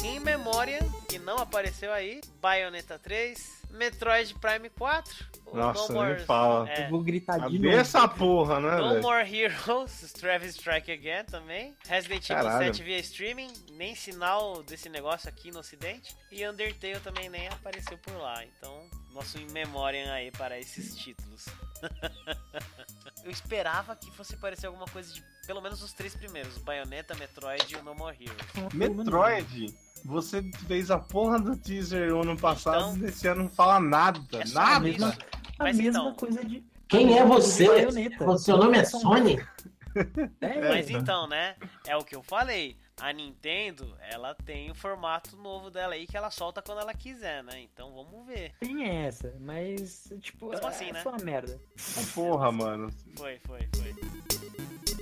Em 0.04 0.20
memória, 0.20 0.80
que 1.08 1.18
não 1.20 1.38
apareceu 1.38 1.92
aí, 1.92 2.20
Bayonetta 2.42 3.00
3, 3.00 3.63
Metroid 3.74 4.34
Prime 4.36 4.70
4, 4.70 5.26
o 5.48 5.58
Nossa, 5.58 5.94
No 5.94 6.00
nem 6.02 6.14
More- 6.14 6.26
fala. 6.26 6.70
é, 6.70 6.86
Eu 6.86 6.90
vou 6.90 7.02
gritar 7.02 7.50
de 7.50 7.60
novo. 7.60 7.76
essa 7.76 8.08
porra, 8.08 8.60
né, 8.60 8.76
No 8.78 8.90
velho? 8.90 9.02
More 9.02 9.38
Heroes, 9.38 10.14
Travis 10.14 10.52
Strike 10.56 10.92
Again 10.92 11.26
também. 11.26 11.76
Resident 11.88 12.30
Evil 12.30 12.44
Caralho. 12.44 12.66
7 12.74 12.84
via 12.84 13.00
streaming, 13.00 13.52
nem 13.72 13.96
sinal 13.96 14.62
desse 14.64 14.90
negócio 14.90 15.28
aqui 15.28 15.52
no 15.52 15.60
ocidente. 15.60 16.16
E 16.32 16.48
Undertale 16.48 17.00
também 17.00 17.30
nem 17.30 17.48
apareceu 17.48 17.98
por 17.98 18.16
lá. 18.16 18.44
Então, 18.46 18.88
nosso 19.12 19.38
in 19.40 19.48
memoriam 19.52 20.12
aí 20.14 20.32
para 20.32 20.58
esses 20.60 20.96
títulos. 20.96 21.46
Eu 23.24 23.32
esperava 23.32 23.96
que 23.96 24.12
fosse 24.12 24.36
aparecer 24.36 24.68
alguma 24.68 24.86
coisa 24.88 25.14
de 25.14 25.24
pelo 25.48 25.62
menos 25.62 25.82
os 25.82 25.94
três 25.94 26.14
primeiros: 26.16 26.58
Bayonetta, 26.58 27.16
Metroid 27.16 27.74
e 27.74 27.78
o 27.78 27.84
No 27.84 27.96
More 27.96 28.16
Heroes. 28.20 28.74
Metroid, 28.74 29.74
você 30.06 30.42
fez 30.68 30.92
a 30.92 31.00
porra 31.00 31.40
do 31.40 31.56
teaser 31.56 32.14
ano 32.14 32.38
passado 32.38 32.96
Então- 32.96 33.06
e 33.06 33.10
esse 33.10 33.28
ano 33.28 33.44
não 33.44 33.50
fala 33.50 33.80
nada. 33.80 34.20
É 34.34 34.48
nada. 34.50 34.90
isso. 34.90 35.06
A 35.06 35.64
Mas 35.64 35.78
mesma 35.78 36.00
então- 36.02 36.16
coisa 36.16 36.44
de. 36.44 36.64
Quem 36.88 37.18
é 37.18 37.26
você? 37.26 37.68
O 38.26 38.38
seu 38.38 38.58
nome 38.58 38.78
é 38.78 38.86
Sony? 38.86 39.40
É, 40.42 40.70
Mas 40.70 40.90
então, 40.90 41.28
né? 41.28 41.56
É 41.86 41.96
o 41.96 42.04
que 42.04 42.16
eu 42.16 42.24
falei. 42.24 42.76
A 43.00 43.14
Nintendo, 43.14 43.96
ela 44.10 44.34
tem 44.34 44.72
o 44.72 44.76
formato 44.76 45.36
novo 45.36 45.70
dela 45.70 45.94
aí 45.94 46.08
que 46.08 46.18
ela 46.18 46.32
solta 46.32 46.64
quando 46.64 46.82
ela 46.82 46.94
quiser, 46.96 47.44
né? 47.44 47.62
Então 47.62 47.92
vamos 47.94 48.26
ver. 48.26 48.54
tem 48.60 48.88
essa, 49.06 49.36
mas, 49.40 50.12
tipo, 50.20 50.50
Mesmo 50.50 50.68
assim, 50.68 50.90
é 50.90 50.94
né? 50.94 51.02
só 51.04 51.10
uma 51.10 51.24
merda. 51.24 51.60
Porra, 52.16 52.52
mano. 52.52 52.90
Foi, 53.16 53.40
foi, 53.46 53.68
foi. 53.76 53.96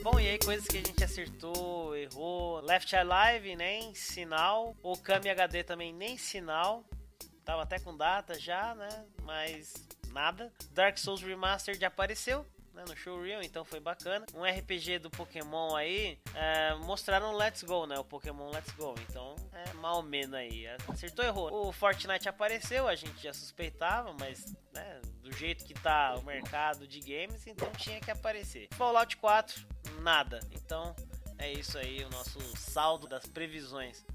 Bom, 0.04 0.20
e 0.20 0.28
aí 0.30 0.40
coisas 0.40 0.68
que 0.68 0.78
a 0.78 0.82
gente 0.82 1.04
acertou, 1.04 1.96
errou. 1.96 2.60
Left 2.62 2.96
Alive, 2.96 3.56
nem 3.56 3.94
sinal. 3.94 4.76
Okami 4.82 5.30
HD 5.30 5.64
também, 5.64 5.94
nem 5.94 6.18
sinal. 6.18 6.84
Tava 7.46 7.62
até 7.64 7.78
com 7.78 7.96
data 7.96 8.40
já, 8.40 8.74
né? 8.74 8.90
Mas 9.24 9.74
nada. 10.10 10.52
Dark 10.72 10.98
Souls 10.98 11.22
Remastered 11.22 11.84
apareceu. 11.86 12.46
né, 12.74 12.84
No 12.88 12.96
showreel, 12.96 13.44
então 13.44 13.64
foi 13.64 13.80
bacana. 13.80 14.26
Um 14.34 14.44
RPG 14.44 14.98
do 15.00 15.10
Pokémon 15.12 15.76
aí, 15.76 16.18
é, 16.34 16.74
mostraram 16.76 17.34
Let's 17.36 17.62
Go, 17.62 17.86
né? 17.86 18.00
O 18.00 18.04
Pokémon 18.04 18.50
Let's 18.50 18.72
Go. 18.72 18.96
Então, 19.08 19.36
é 19.54 19.74
mal 19.74 19.98
ou 19.98 20.04
menos 20.04 20.34
aí. 20.34 20.66
Acertou, 20.88 21.24
errou. 21.24 21.68
O 21.68 21.72
Fortnite 21.72 22.28
apareceu, 22.28 22.88
a 22.88 22.96
gente 22.96 23.22
já 23.22 23.34
suspeitava, 23.34 24.14
mas, 24.20 24.46
né? 24.74 25.00
Do 25.32 25.38
jeito 25.38 25.64
que 25.64 25.74
tá 25.74 26.16
o 26.22 26.26
mercado 26.26 26.86
de 26.86 27.00
games, 27.00 27.48
então 27.48 27.70
tinha 27.78 28.02
que 28.02 28.12
aparecer. 28.12 28.68
Fallout 28.74 29.16
4, 29.16 29.66
nada. 30.02 30.42
Então, 30.52 30.94
é 31.38 31.52
isso 31.54 31.78
aí, 31.78 32.04
o 32.04 32.10
nosso 32.10 32.40
saldo 32.58 33.08
das 33.08 33.26
previsões. 33.26 34.06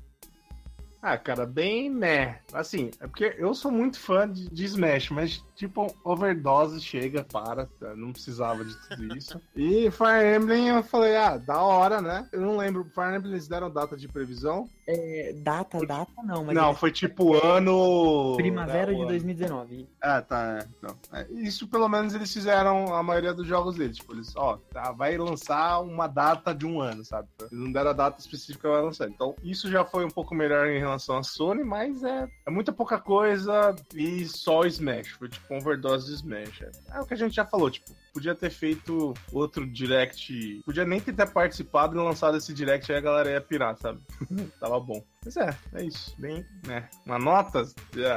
Ah, 1.01 1.17
cara, 1.17 1.47
bem 1.47 1.89
né. 1.89 2.41
Assim, 2.53 2.91
é 3.01 3.07
porque 3.07 3.35
eu 3.39 3.55
sou 3.55 3.71
muito 3.71 3.99
fã 3.99 4.31
de, 4.31 4.51
de 4.51 4.65
Smash, 4.65 5.11
mas 5.11 5.45
tipo, 5.55 5.87
overdose 6.05 6.81
chega, 6.81 7.25
para, 7.25 7.67
tá? 7.67 7.95
não 7.97 8.13
precisava 8.13 8.65
de 8.65 8.75
tudo 8.89 9.17
isso. 9.17 9.41
e 9.57 9.91
Fire 9.91 10.37
Emblem 10.37 10.69
eu 10.69 10.83
falei, 10.83 11.17
ah, 11.17 11.39
da 11.39 11.63
hora, 11.63 12.03
né? 12.03 12.29
Eu 12.33 12.43
não 12.43 12.57
lembro, 12.57 12.85
Fire 12.95 13.17
Emblem 13.17 13.33
eles 13.33 13.49
deram 13.49 13.71
data 13.71 13.97
de 13.97 14.07
previsão? 14.07 14.69
É, 14.89 15.33
data, 15.39 15.85
data 15.85 16.13
não, 16.23 16.45
mas 16.45 16.55
não, 16.55 16.69
eles- 16.69 16.79
foi 16.79 16.93
tipo 16.93 17.35
ano. 17.45 18.35
primavera 18.37 18.87
né, 18.87 18.93
o 18.93 18.97
de 18.97 19.01
ano. 19.03 19.09
2019. 19.09 19.89
Ah, 20.01 20.23
tá. 20.23 20.59
é, 20.61 20.67
Então, 20.79 20.97
é, 21.13 21.27
isso 21.33 21.67
pelo 21.67 21.89
menos 21.89 22.15
eles 22.15 22.33
fizeram 22.33 22.95
a 22.95 23.03
maioria 23.03 23.35
dos 23.35 23.47
jogos 23.47 23.77
deles. 23.77 23.97
Tipo, 23.97 24.13
eles, 24.15 24.35
ó, 24.37 24.59
tá, 24.73 24.93
vai 24.93 25.17
lançar 25.17 25.81
uma 25.81 26.07
data 26.07 26.55
de 26.55 26.65
um 26.67 26.81
ano, 26.81 27.05
sabe? 27.05 27.29
Eles 27.41 27.53
não 27.53 27.73
deram 27.73 27.91
a 27.91 27.95
data 27.95 28.21
específica 28.21 28.69
vai 28.71 28.83
lançar. 28.83 29.09
Então, 29.09 29.35
isso 29.43 29.69
já 29.71 29.85
foi 29.85 30.05
um 30.05 30.11
pouco 30.11 30.35
melhor 30.35 30.69
em 30.69 30.79
relação 30.79 31.17
à 31.19 31.23
Sony, 31.23 31.65
mas 31.65 32.05
é, 32.05 32.29
é 32.47 32.51
muita 32.51 32.73
pouca 32.73 32.99
coisa 32.99 33.75
e 33.95 34.25
só 34.27 34.65
Smash. 34.65 35.09
Foi 35.19 35.29
tipo 35.29 35.53
uma 35.53 35.61
overdose 35.61 36.07
de 36.07 36.15
Smash. 36.15 36.63
É, 36.63 36.71
é 36.97 37.01
o 37.01 37.07
que 37.07 37.15
a 37.15 37.17
gente 37.17 37.35
já 37.35 37.45
falou, 37.45 37.71
tipo, 37.71 37.91
podia 38.17 38.35
ter 38.35 38.49
feito 38.49 39.13
outro 39.31 39.67
direct. 39.67 40.63
Podia 40.65 40.87
nem 40.87 40.99
ter 40.99 41.15
participado 41.31 41.95
e 41.95 42.03
lançado 42.03 42.39
esse 42.39 42.55
direct 42.55 42.91
aí 42.91 42.97
a 42.97 43.03
galera 43.03 43.31
ia 43.31 43.41
pirar, 43.43 43.77
sabe? 43.77 44.01
Tava 44.59 44.81
bom. 44.81 45.05
Mas 45.23 45.37
é, 45.37 45.55
é 45.75 45.85
isso. 45.85 46.19
Bem, 46.19 46.43
né? 46.67 46.89
Uma 47.05 47.19
nota 47.19 47.63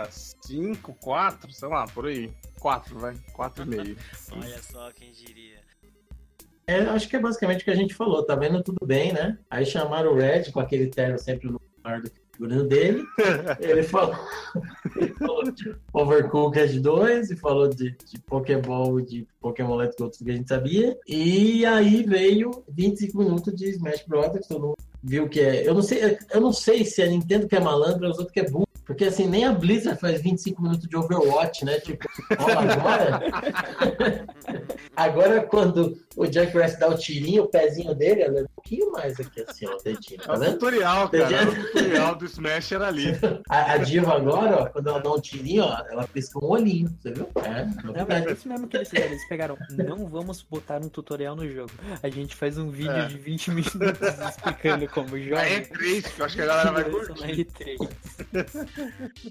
5, 0.10 0.94
4, 1.02 1.52
sei 1.52 1.68
lá, 1.68 1.86
por 1.86 2.06
aí. 2.06 2.34
4, 2.62 2.98
vai. 2.98 3.14
4,5. 3.36 3.98
Olha 4.42 4.64
só 4.64 4.90
quem 4.94 5.12
diria. 5.12 5.60
É, 6.66 6.78
acho 6.84 7.10
que 7.10 7.18
é 7.18 7.20
basicamente 7.20 7.62
o 7.62 7.66
que 7.66 7.72
a 7.72 7.76
gente 7.76 7.94
falou, 7.94 8.26
tá 8.26 8.36
vendo 8.36 8.64
tudo 8.64 8.86
bem, 8.86 9.12
né? 9.12 9.38
Aí 9.50 9.66
chamaram 9.66 10.14
o 10.14 10.16
Red 10.16 10.52
com 10.54 10.62
aquele 10.62 10.88
terno 10.88 11.20
sempre 11.20 11.50
no 11.50 11.60
maior 11.84 12.02
do 12.02 12.10
que 12.10 12.22
figurino 12.40 12.64
dele. 12.64 13.04
Ele 13.60 13.84
falou, 13.84 14.16
ele 14.96 15.14
falou 15.14 15.52
de 15.52 15.76
Overcooked 15.94 16.80
2 16.80 17.32
e 17.32 17.36
falou 17.36 17.68
de, 17.68 17.92
de 17.92 18.20
Pokéball 18.26 19.02
de 19.02 19.28
Pokémon 19.42 19.76
Let's 19.76 19.96
Go, 20.00 20.10
tudo 20.10 20.26
que 20.26 20.32
a 20.32 20.36
gente 20.36 20.48
sabia. 20.48 20.98
E 21.06 21.66
aí 21.66 22.04
veio 22.04 22.64
25 22.70 23.18
minutos 23.18 23.54
de 23.54 23.70
Smash 23.72 24.06
Bros. 24.08 24.48
Todo 24.48 24.62
mundo 24.62 24.76
viu 25.04 25.28
que 25.28 25.42
é. 25.42 25.68
Eu 25.68 25.74
não 25.74 25.82
sei, 25.82 26.18
eu 26.32 26.42
não 26.42 26.54
sei 26.54 26.86
se 26.86 27.02
a 27.02 27.08
Nintendo 27.08 27.48
que 27.48 27.56
é 27.56 27.60
malandra 27.60 28.08
ou 28.08 28.12
os 28.12 28.18
outros 28.18 28.34
que 28.34 28.40
é 28.40 28.50
burro. 28.50 28.69
Porque 28.90 29.06
assim, 29.06 29.28
nem 29.28 29.46
a 29.46 29.52
Blizzard 29.54 30.00
faz 30.02 30.20
25 30.20 30.64
minutos 30.64 30.90
de 30.90 30.98
Overwatch, 30.98 31.64
né? 31.64 31.80
Tipo, 31.80 32.10
ó, 32.40 32.50
agora. 32.60 33.22
agora, 34.98 35.42
quando 35.44 35.96
o 36.16 36.26
Jack 36.26 36.58
West 36.58 36.80
dá 36.80 36.90
o 36.90 36.98
tirinho, 36.98 37.44
o 37.44 37.48
pezinho 37.48 37.94
dele, 37.94 38.24
ela 38.24 38.40
é 38.40 38.42
um 38.44 38.48
pouquinho 38.56 38.92
mais 38.92 39.20
aqui, 39.20 39.46
assim, 39.48 39.68
ó, 39.68 39.76
o 39.76 39.78
dedinho, 39.84 40.20
É 40.22 40.26
tá 40.26 40.34
o 40.34 40.40
vendo? 40.40 40.54
tutorial, 40.54 41.08
cara. 41.08 41.50
O 41.50 41.56
tutorial 41.68 42.16
do 42.16 42.26
Smash 42.26 42.72
era 42.72 42.88
ali. 42.88 43.12
A, 43.48 43.74
a 43.74 43.78
diva 43.78 44.16
agora, 44.16 44.64
ó, 44.64 44.66
quando 44.70 44.90
ela 44.90 45.00
dá 45.00 45.12
um 45.14 45.20
tirinho, 45.22 45.66
ó, 45.66 45.84
ela 45.88 46.08
pisca 46.08 46.44
um 46.44 46.48
olhinho, 46.50 46.90
você 47.00 47.12
viu? 47.14 47.30
É, 47.44 47.66
Não, 47.84 47.94
mas 48.08 48.26
é 48.26 48.32
isso 48.32 48.48
mesmo 48.50 48.68
que 48.68 48.76
eles 48.76 48.90
fizeram. 48.90 49.12
Eles 49.12 49.28
pegaram, 49.30 49.58
não 49.70 50.08
vamos 50.08 50.42
botar 50.42 50.78
um 50.84 50.90
tutorial 50.90 51.36
no 51.36 51.48
jogo. 51.48 51.70
A 52.02 52.10
gente 52.10 52.36
faz 52.36 52.58
um 52.58 52.72
vídeo 52.72 52.92
É. 52.92 53.06
de 53.06 53.20
20 53.20 53.52
minutos 53.52 54.02
explicando 54.30 54.88
como 54.90 55.16
joga. 55.20 55.48
É 55.48 55.60
triste, 55.62 56.12
que 56.14 56.22
eu 56.22 56.26
acho 56.26 56.36
que 56.36 56.42
a 56.42 56.46
galera 56.48 56.72
vai 56.72 56.84
curtir. 56.86 57.46
E3. 57.46 58.79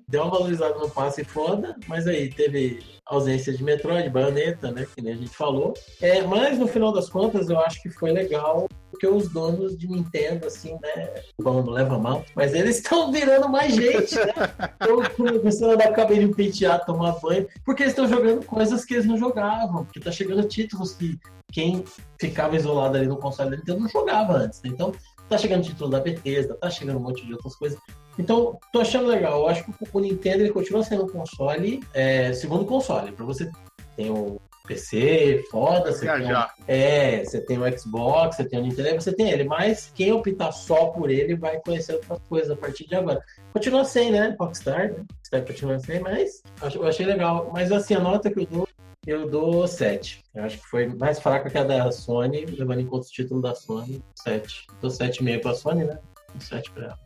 Deu 0.08 0.22
uma 0.22 0.30
valorizada 0.30 0.74
no 0.78 0.90
passe 0.90 1.24
foda, 1.24 1.76
mas 1.86 2.06
aí 2.06 2.28
teve 2.28 2.80
ausência 3.06 3.52
de 3.52 3.64
Metroid, 3.64 4.10
Bayonetta, 4.10 4.70
né? 4.70 4.86
Que 4.94 5.02
nem 5.02 5.14
a 5.14 5.16
gente 5.16 5.30
falou. 5.30 5.74
É, 6.00 6.22
mas 6.22 6.58
no 6.58 6.68
final 6.68 6.92
das 6.92 7.08
contas, 7.08 7.48
eu 7.48 7.58
acho 7.60 7.82
que 7.82 7.90
foi 7.90 8.12
legal 8.12 8.68
porque 8.90 9.06
os 9.06 9.28
donos 9.28 9.78
de 9.78 9.86
Nintendo, 9.86 10.46
assim, 10.46 10.76
né? 10.82 11.22
Bom, 11.40 11.62
não 11.62 11.72
leva 11.72 11.98
mal, 11.98 12.24
mas 12.34 12.52
eles 12.54 12.76
estão 12.76 13.12
virando 13.12 13.48
mais 13.48 13.74
gente, 13.74 14.14
né? 14.16 14.34
Estão 14.80 15.02
começando 15.16 15.72
a 15.72 15.76
dar 15.76 15.92
cabelinho 15.92 16.34
penteado, 16.34 16.86
tomar 16.86 17.12
banho, 17.20 17.46
porque 17.64 17.82
eles 17.82 17.92
estão 17.92 18.08
jogando 18.08 18.44
coisas 18.44 18.84
que 18.84 18.94
eles 18.94 19.06
não 19.06 19.16
jogavam, 19.16 19.84
porque 19.84 20.00
tá 20.00 20.10
chegando 20.10 20.48
títulos 20.48 20.94
que 20.94 21.18
quem 21.52 21.84
ficava 22.20 22.56
isolado 22.56 22.96
ali 22.96 23.06
no 23.06 23.16
console 23.16 23.50
da 23.50 23.56
Nintendo 23.56 23.80
não 23.80 23.88
jogava 23.88 24.34
antes, 24.34 24.62
né? 24.62 24.70
Então, 24.70 24.92
tá 25.28 25.38
chegando 25.38 25.64
título 25.64 25.90
da 25.90 26.00
Bethesda, 26.00 26.54
tá 26.54 26.70
chegando 26.70 26.98
um 26.98 27.02
monte 27.02 27.24
de 27.24 27.32
outras 27.32 27.54
coisas. 27.56 27.78
Então, 28.18 28.58
tô 28.72 28.80
achando 28.80 29.06
legal. 29.08 29.40
Eu 29.42 29.48
acho 29.48 29.64
que 29.64 29.72
o 29.92 30.00
Nintendo 30.00 30.42
ele 30.42 30.50
continua 30.52 30.82
sendo 30.82 31.04
um 31.04 31.08
console, 31.08 31.80
é, 31.94 32.32
segundo 32.32 32.64
console. 32.64 33.12
Para 33.12 33.24
você 33.24 33.50
tem 33.96 34.10
o 34.10 34.40
PC, 34.66 35.44
foda, 35.50 35.92
você 35.92 36.06
tem, 36.06 36.18
Viajar. 36.18 36.54
um- 36.58 36.64
é, 36.68 37.24
você 37.24 37.40
tem 37.40 37.58
o 37.58 37.78
Xbox, 37.78 38.36
você 38.36 38.44
tem 38.44 38.58
o 38.58 38.62
Nintendo, 38.62 39.00
você 39.00 39.12
tem 39.14 39.30
ele, 39.30 39.44
mas 39.44 39.90
quem 39.94 40.12
optar 40.12 40.52
só 40.52 40.86
por 40.88 41.10
ele 41.10 41.34
vai 41.36 41.58
conhecer 41.60 41.94
outras 41.94 42.18
coisas 42.28 42.50
a 42.50 42.56
partir 42.56 42.86
de 42.86 42.94
agora. 42.94 43.22
Continua 43.54 43.84
sem, 43.84 44.10
né? 44.10 44.36
Rockstar, 44.38 44.90
né? 44.92 45.04
Rockstar 45.16 45.46
continua 45.46 45.78
sem, 45.78 46.00
mas 46.00 46.42
eu 46.60 46.66
achei- 46.66 46.80
eu 46.82 46.86
achei 46.86 47.06
legal. 47.06 47.50
Mas 47.52 47.72
assim, 47.72 47.94
a 47.94 48.00
nota 48.00 48.30
que 48.30 48.40
eu 48.40 48.46
dou, 48.46 48.68
eu 49.06 49.26
dou 49.30 49.66
7. 49.66 50.22
Eu 50.34 50.44
acho 50.44 50.58
que 50.58 50.66
foi 50.66 50.86
mais 50.86 51.18
fraca 51.18 51.48
que 51.48 51.56
a 51.56 51.64
da 51.64 51.90
Sony, 51.90 52.44
levando 52.44 52.80
em 52.80 52.86
conta 52.86 53.06
o 53.06 53.10
título 53.10 53.40
da 53.40 53.54
Sony, 53.54 54.02
7. 54.16 54.66
Dou 54.82 54.90
7,5 54.90 55.40
pra 55.40 55.54
Sony, 55.54 55.84
né? 55.84 55.98
7 56.40 56.70
pra 56.72 56.84
ela. 56.86 56.98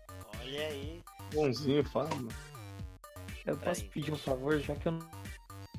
Olha 0.45 0.67
aí. 0.67 0.92
Bonzinho, 1.33 1.85
fala, 1.85 2.09
mano. 2.15 2.29
Eu 3.47 3.57
posso 3.57 3.85
pedir 3.87 4.13
um 4.13 4.17
favor, 4.17 4.59
já 4.61 4.75
que 4.77 4.87
eu 4.87 4.93
não- 4.93 5.11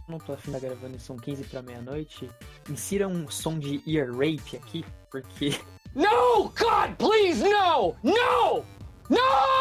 não 0.10 0.18
tô 0.18 0.34
afim 0.34 0.52
da 0.52 0.60
gravando 0.60 0.96
e 0.98 1.00
são 1.00 1.16
15 1.16 1.44
pra 1.46 1.62
meia-noite, 1.62 2.30
insira 2.70 3.08
um 3.08 3.30
som 3.30 3.58
de 3.58 3.82
ear 3.88 4.12
rape 4.12 4.58
aqui, 4.58 4.84
porque 5.10 5.52
No! 5.96 6.50
God, 6.50 6.96
please, 6.98 7.42
no! 7.44 7.96
No! 8.04 8.66
No! 9.10 9.54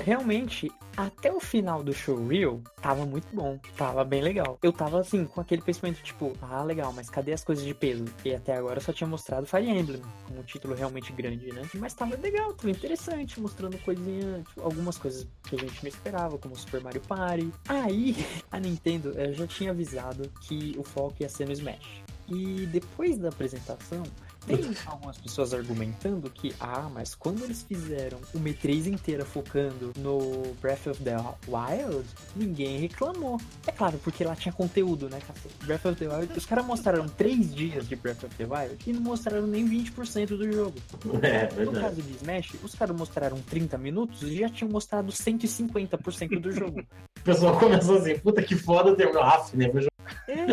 realmente, 0.00 0.70
até 0.96 1.32
o 1.32 1.40
final 1.40 1.82
do 1.82 1.92
show 1.92 2.26
real, 2.26 2.60
tava 2.80 3.04
muito 3.04 3.26
bom, 3.34 3.58
tava 3.76 4.04
bem 4.04 4.22
legal. 4.22 4.58
Eu 4.62 4.72
tava 4.72 5.00
assim, 5.00 5.24
com 5.24 5.40
aquele 5.40 5.62
pensamento 5.62 6.02
tipo, 6.02 6.32
ah, 6.42 6.62
legal, 6.62 6.92
mas 6.92 7.08
cadê 7.08 7.32
as 7.32 7.44
coisas 7.44 7.64
de 7.64 7.74
peso? 7.74 8.04
E 8.24 8.34
até 8.34 8.56
agora 8.56 8.80
só 8.80 8.92
tinha 8.92 9.06
mostrado 9.06 9.46
Fire 9.46 9.68
Emblem, 9.68 10.02
como 10.26 10.40
um 10.40 10.42
título 10.42 10.74
realmente 10.74 11.12
grande, 11.12 11.52
né? 11.52 11.62
Mas 11.74 11.94
tava 11.94 12.16
legal, 12.16 12.52
tava 12.54 12.70
interessante, 12.70 13.40
mostrando 13.40 13.78
coisinha, 13.78 14.42
tipo, 14.48 14.62
algumas 14.62 14.98
coisas 14.98 15.26
que 15.44 15.56
a 15.56 15.58
gente 15.58 15.82
não 15.82 15.88
esperava, 15.88 16.38
como 16.38 16.56
Super 16.56 16.82
Mario 16.82 17.00
Party. 17.02 17.52
Aí, 17.68 18.16
a 18.50 18.58
Nintendo 18.58 19.12
eh, 19.16 19.32
já 19.32 19.46
tinha 19.46 19.70
avisado 19.70 20.30
que 20.40 20.74
o 20.78 20.82
foco 20.82 21.16
ia 21.20 21.28
ser 21.28 21.46
no 21.46 21.52
Smash. 21.52 22.02
E 22.28 22.66
depois 22.66 23.18
da 23.18 23.28
apresentação, 23.28 24.04
tem 24.46 24.74
algumas 24.86 25.18
pessoas 25.18 25.52
argumentando 25.54 26.28
que, 26.30 26.54
ah, 26.60 26.88
mas 26.92 27.14
quando 27.14 27.44
eles 27.44 27.62
fizeram 27.62 28.18
uma 28.34 28.48
E3 28.48 28.86
inteira 28.86 29.24
focando 29.24 29.92
no 29.96 30.54
Breath 30.60 30.86
of 30.88 31.02
the 31.02 31.16
Wild, 31.46 32.04
ninguém 32.34 32.78
reclamou. 32.78 33.40
É 33.66 33.72
claro, 33.72 33.98
porque 34.02 34.24
lá 34.24 34.34
tinha 34.34 34.52
conteúdo, 34.52 35.08
né, 35.08 35.20
cacete? 35.20 35.54
Breath 35.64 35.84
of 35.86 35.96
the 35.96 36.08
Wild, 36.08 36.32
os 36.38 36.46
caras 36.46 36.64
mostraram 36.66 37.06
3 37.08 37.54
dias 37.54 37.88
de 37.88 37.96
Breath 37.96 38.24
of 38.24 38.34
the 38.36 38.44
Wild 38.44 38.78
e 38.86 38.92
não 38.92 39.02
mostraram 39.02 39.46
nem 39.46 39.68
20% 39.68 40.26
do 40.36 40.50
jogo. 40.52 40.74
É, 41.22 41.48
No 41.50 41.56
verdade. 41.56 41.80
caso 41.80 42.02
de 42.02 42.16
Smash, 42.16 42.54
os 42.62 42.74
caras 42.74 42.96
mostraram 42.96 43.38
30 43.42 43.76
minutos 43.78 44.22
e 44.22 44.38
já 44.38 44.48
tinham 44.48 44.70
mostrado 44.70 45.12
150% 45.12 46.40
do 46.40 46.50
jogo. 46.52 46.82
O 47.20 47.22
pessoal 47.22 47.58
começou 47.60 47.98
assim, 47.98 48.18
puta 48.18 48.42
que 48.42 48.56
foda, 48.56 48.96
tem 48.96 49.06
um 49.06 49.12
RAF, 49.12 49.54
né? 49.54 49.68
Vou 49.68 49.82
É, 50.26 50.46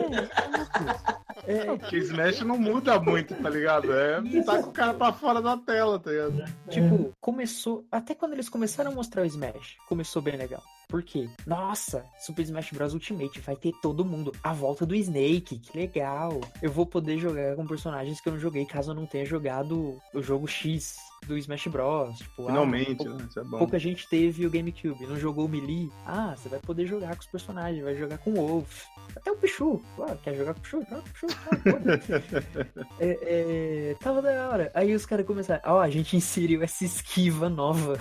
é, 1.47 1.65
Porque 1.65 1.97
Smash 1.97 2.41
não 2.41 2.57
muda 2.57 2.99
muito, 2.99 3.33
tá 3.36 3.49
ligado? 3.49 3.93
É 3.93 4.21
tá 4.43 4.62
com 4.62 4.69
o 4.69 4.73
cara 4.73 4.93
pra 4.93 5.13
fora 5.13 5.41
da 5.41 5.57
tela, 5.57 5.97
tá 5.97 6.12
ligado? 6.12 6.43
Tipo, 6.69 7.13
começou. 7.19 7.86
Até 7.91 8.13
quando 8.13 8.33
eles 8.33 8.49
começaram 8.49 8.91
a 8.91 8.93
mostrar 8.93 9.23
o 9.23 9.25
Smash, 9.25 9.77
começou 9.88 10.21
bem 10.21 10.36
legal. 10.36 10.62
Por 10.88 11.04
quê? 11.04 11.30
Nossa, 11.45 12.06
Super 12.19 12.43
Smash 12.43 12.71
Bros. 12.71 12.93
Ultimate 12.93 13.41
vai 13.41 13.56
ter 13.58 13.73
todo 13.82 14.06
mundo. 14.06 14.32
A 14.41 14.54
volta 14.54 14.86
do 14.86 14.95
Snake, 14.95 15.60
que 15.60 15.78
legal. 15.78 16.39
Eu 16.62 16.71
vou 16.71 16.86
poder 16.86 17.17
jogar 17.17 17.56
com 17.58 17.67
personagens 17.67 18.21
que 18.21 18.30
eu 18.30 18.34
não 18.34 18.39
joguei 18.39 18.65
caso 18.65 18.91
eu 18.91 18.95
não 18.95 19.06
tenha 19.06 19.26
jogado 19.26 20.00
o 20.13 20.21
jogo 20.21 20.47
X 20.47 20.95
do 21.28 21.38
Smash 21.38 21.67
Bros. 21.67 22.17
Tipo, 22.19 22.43
ah, 22.43 22.47
Finalmente, 22.47 22.95
pou- 23.04 23.10
né? 23.10 23.26
Isso 23.30 23.39
é 23.39 23.43
bom. 23.43 23.58
Pouca 23.58 23.78
gente 23.78 24.08
teve 24.08 24.45
o 24.45 24.50
GameCube, 24.50 25.06
não 25.08 25.19
jogou 25.19 25.45
o 25.45 25.50
Melee. 25.50 25.91
Ah, 26.06 26.34
você 26.38 26.47
vai 26.47 26.60
poder 26.60 26.86
jogar 26.86 27.15
com 27.15 27.21
os 27.21 27.28
personagens, 27.28 27.84
vai 27.84 27.95
jogar 27.97 28.17
com 28.19 28.32
o 28.32 28.36
Wolf. 28.47 28.84
Até 29.15 29.32
o 29.32 29.36
Pichu. 29.36 29.82
Ah, 30.00 30.15
quer 30.23 30.36
jogar 30.36 30.54
com 30.54 30.60
o 30.60 30.63
Pichu? 30.63 30.86
Joga 30.89 31.02
com 31.02 31.10
o 31.10 31.12
Pichu. 31.12 31.28
Ah, 31.52 32.86
é, 33.00 33.89
é, 33.91 33.95
tava 34.00 34.21
da 34.21 34.47
hora. 34.50 34.71
Aí 34.73 34.93
os 34.93 35.06
caras 35.06 35.26
começaram. 35.26 35.62
Ó, 35.65 35.82
a 35.82 35.89
gente 35.89 36.15
inseriu 36.15 36.63
essa 36.63 36.86
esquiva 36.86 37.50
nova. 37.50 37.97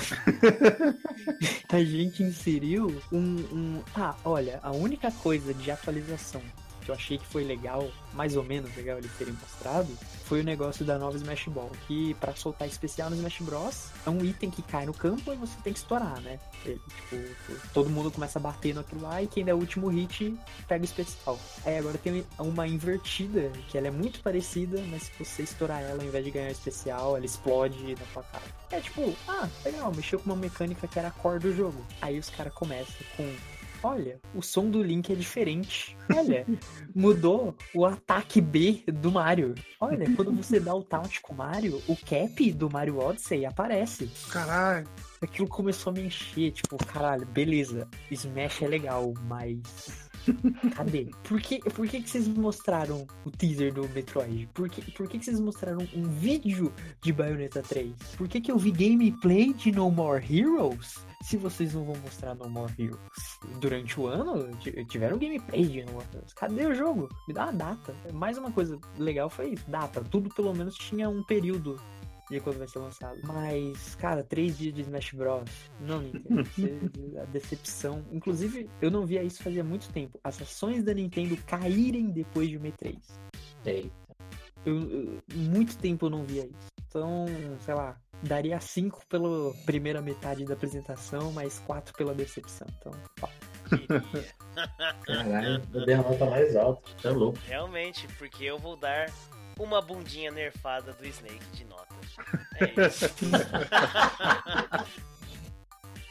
a 1.72 1.82
gente 1.82 2.22
inseriu 2.22 2.75
um, 2.84 3.00
um. 3.12 3.82
Ah, 3.94 4.14
olha, 4.24 4.60
a 4.62 4.70
única 4.72 5.10
coisa 5.10 5.54
de 5.54 5.70
atualização 5.70 6.42
que 6.86 6.92
eu 6.92 6.94
achei 6.94 7.18
que 7.18 7.26
foi 7.26 7.42
legal, 7.42 7.90
mais 8.14 8.36
ou 8.36 8.44
menos 8.44 8.74
legal 8.76 8.96
eles 8.96 9.10
terem 9.18 9.34
mostrado, 9.34 9.88
foi 10.24 10.40
o 10.40 10.44
negócio 10.44 10.84
da 10.84 10.96
nova 10.98 11.16
Smash 11.16 11.48
Ball. 11.48 11.70
Que 11.86 12.14
pra 12.14 12.34
soltar 12.34 12.68
especial 12.68 13.10
no 13.10 13.16
Smash 13.16 13.40
Bros. 13.40 13.88
é 14.06 14.10
um 14.10 14.24
item 14.24 14.50
que 14.50 14.62
cai 14.62 14.86
no 14.86 14.94
campo 14.94 15.32
e 15.32 15.36
você 15.36 15.54
tem 15.62 15.72
que 15.72 15.80
estourar, 15.80 16.20
né? 16.20 16.38
Ele, 16.64 16.80
tipo, 16.96 17.70
todo 17.74 17.90
mundo 17.90 18.10
começa 18.10 18.38
a 18.38 18.42
bater 18.42 18.72
no 18.72 18.80
aquilo 18.80 19.02
lá 19.02 19.20
e 19.20 19.26
quem 19.26 19.44
der 19.44 19.54
o 19.54 19.58
último 19.58 19.88
hit 19.88 20.38
pega 20.68 20.82
o 20.82 20.84
especial. 20.84 21.38
Aí 21.64 21.76
agora 21.76 21.98
tem 21.98 22.24
uma 22.38 22.68
invertida, 22.68 23.50
que 23.68 23.76
ela 23.76 23.88
é 23.88 23.90
muito 23.90 24.20
parecida, 24.20 24.80
mas 24.88 25.04
se 25.04 25.12
você 25.18 25.42
estourar 25.42 25.82
ela, 25.82 26.00
ao 26.00 26.06
invés 26.06 26.24
de 26.24 26.30
ganhar 26.30 26.48
o 26.48 26.52
especial, 26.52 27.16
ela 27.16 27.26
explode 27.26 27.96
na 27.96 28.06
sua 28.12 28.22
cara. 28.22 28.44
É 28.70 28.80
tipo, 28.80 29.12
ah, 29.28 29.48
legal, 29.64 29.92
mexeu 29.94 30.20
com 30.20 30.26
uma 30.26 30.36
mecânica 30.36 30.86
que 30.86 30.98
era 30.98 31.08
a 31.08 31.12
core 31.12 31.40
do 31.40 31.54
jogo. 31.54 31.84
Aí 32.00 32.18
os 32.18 32.30
caras 32.30 32.52
começam 32.52 32.94
com. 33.16 33.55
Olha, 33.86 34.18
o 34.34 34.42
som 34.42 34.68
do 34.68 34.82
Link 34.82 35.12
é 35.12 35.14
diferente. 35.14 35.96
Olha, 36.12 36.44
mudou 36.92 37.54
o 37.72 37.86
ataque 37.86 38.40
B 38.40 38.82
do 38.88 39.12
Mario. 39.12 39.54
Olha, 39.80 40.12
quando 40.16 40.32
você 40.32 40.58
dá 40.58 40.74
o 40.74 40.82
taunt 40.82 41.20
com 41.20 41.32
o 41.32 41.36
Mario, 41.36 41.80
o 41.86 41.96
cap 41.96 42.52
do 42.52 42.68
Mario 42.68 42.98
Odyssey 42.98 43.46
aparece. 43.46 44.10
Caralho. 44.28 44.88
Aquilo 45.22 45.46
começou 45.46 45.92
a 45.92 45.94
me 45.94 46.02
encher, 46.02 46.50
tipo, 46.50 46.76
caralho, 46.84 47.24
beleza, 47.26 47.88
Smash 48.10 48.62
é 48.62 48.68
legal, 48.68 49.14
mas. 49.22 50.05
Cadê? 50.74 51.10
Por 51.24 51.40
que, 51.40 51.58
por 51.58 51.86
que, 51.86 52.00
que 52.02 52.10
vocês 52.10 52.26
mostraram 52.28 53.06
o 53.24 53.30
teaser 53.30 53.72
do 53.72 53.88
Metroid? 53.90 54.48
Por 54.54 54.68
que, 54.68 54.90
por 54.92 55.08
que, 55.08 55.18
que 55.18 55.24
vocês 55.24 55.40
mostraram 55.40 55.86
um 55.94 56.02
vídeo 56.04 56.72
de 57.02 57.12
Bayonetta 57.12 57.62
3? 57.62 57.92
Por 58.16 58.28
que, 58.28 58.40
que 58.40 58.50
eu 58.50 58.58
vi 58.58 58.70
gameplay 58.70 59.52
de 59.52 59.72
No 59.72 59.90
More 59.90 60.24
Heroes? 60.24 61.04
Se 61.22 61.36
vocês 61.36 61.74
não 61.74 61.84
vão 61.84 61.96
mostrar 61.96 62.34
No 62.34 62.48
More 62.48 62.72
Heroes 62.78 63.00
durante 63.60 63.98
o 63.98 64.06
ano, 64.06 64.54
ti- 64.58 64.84
tiveram 64.86 65.18
gameplay 65.18 65.64
de 65.66 65.84
No 65.84 65.92
More 65.92 66.06
Heroes. 66.14 66.32
Cadê 66.34 66.66
o 66.66 66.74
jogo? 66.74 67.08
Me 67.26 67.34
dá 67.34 67.44
uma 67.44 67.52
data. 67.52 67.94
Mais 68.12 68.38
uma 68.38 68.50
coisa 68.52 68.78
legal 68.98 69.28
foi 69.28 69.50
isso, 69.50 69.68
data. 69.68 70.02
Tudo 70.04 70.28
pelo 70.34 70.54
menos 70.54 70.74
tinha 70.76 71.08
um 71.08 71.22
período 71.22 71.80
de 72.30 72.40
quando 72.40 72.58
vai 72.58 72.68
ser 72.68 72.78
lançado. 72.78 73.20
Mas, 73.24 73.94
cara, 73.96 74.22
três 74.22 74.58
dias 74.58 74.74
de 74.74 74.80
Smash 74.82 75.12
Bros. 75.12 75.44
Não, 75.80 76.00
Nintendo. 76.00 76.90
a 77.22 77.24
decepção. 77.26 78.04
Inclusive, 78.12 78.68
eu 78.80 78.90
não 78.90 79.06
via 79.06 79.22
isso 79.22 79.42
fazia 79.42 79.62
muito 79.64 79.88
tempo. 79.92 80.18
As 80.24 80.40
ações 80.40 80.82
da 80.84 80.92
Nintendo 80.94 81.36
caírem 81.46 82.10
depois 82.10 82.48
de 82.48 82.56
uma 82.56 82.66
E3. 82.68 82.98
Sei. 83.62 83.90
Eu, 84.64 84.76
eu- 84.90 85.22
muito 85.34 85.76
tempo 85.78 86.06
eu 86.06 86.10
não 86.10 86.24
via 86.24 86.44
isso. 86.44 86.66
Então, 86.88 87.26
sei 87.60 87.74
lá, 87.74 87.96
daria 88.22 88.58
cinco 88.60 89.04
pela 89.06 89.52
primeira 89.66 90.00
metade 90.00 90.44
da 90.44 90.54
apresentação, 90.54 91.30
mais 91.32 91.58
quatro 91.60 91.94
pela 91.94 92.14
decepção. 92.14 92.66
Então. 92.78 92.92
Queria. 93.68 94.02
Caralho, 95.04 95.62
eu 95.74 95.84
dei 95.86 95.94
a 95.94 96.02
nota 96.02 96.24
mais 96.26 96.56
alta. 96.56 96.82
Tá 97.02 97.10
louco. 97.10 97.38
Realmente, 97.46 98.08
porque 98.18 98.44
eu 98.44 98.58
vou 98.58 98.76
dar 98.76 99.10
uma 99.58 99.80
bundinha 99.80 100.30
nerfada 100.30 100.92
do 100.92 101.06
Snake 101.06 101.46
de 101.52 101.64
nota. 101.64 101.94
É 102.60 102.66
isso. 102.86 103.06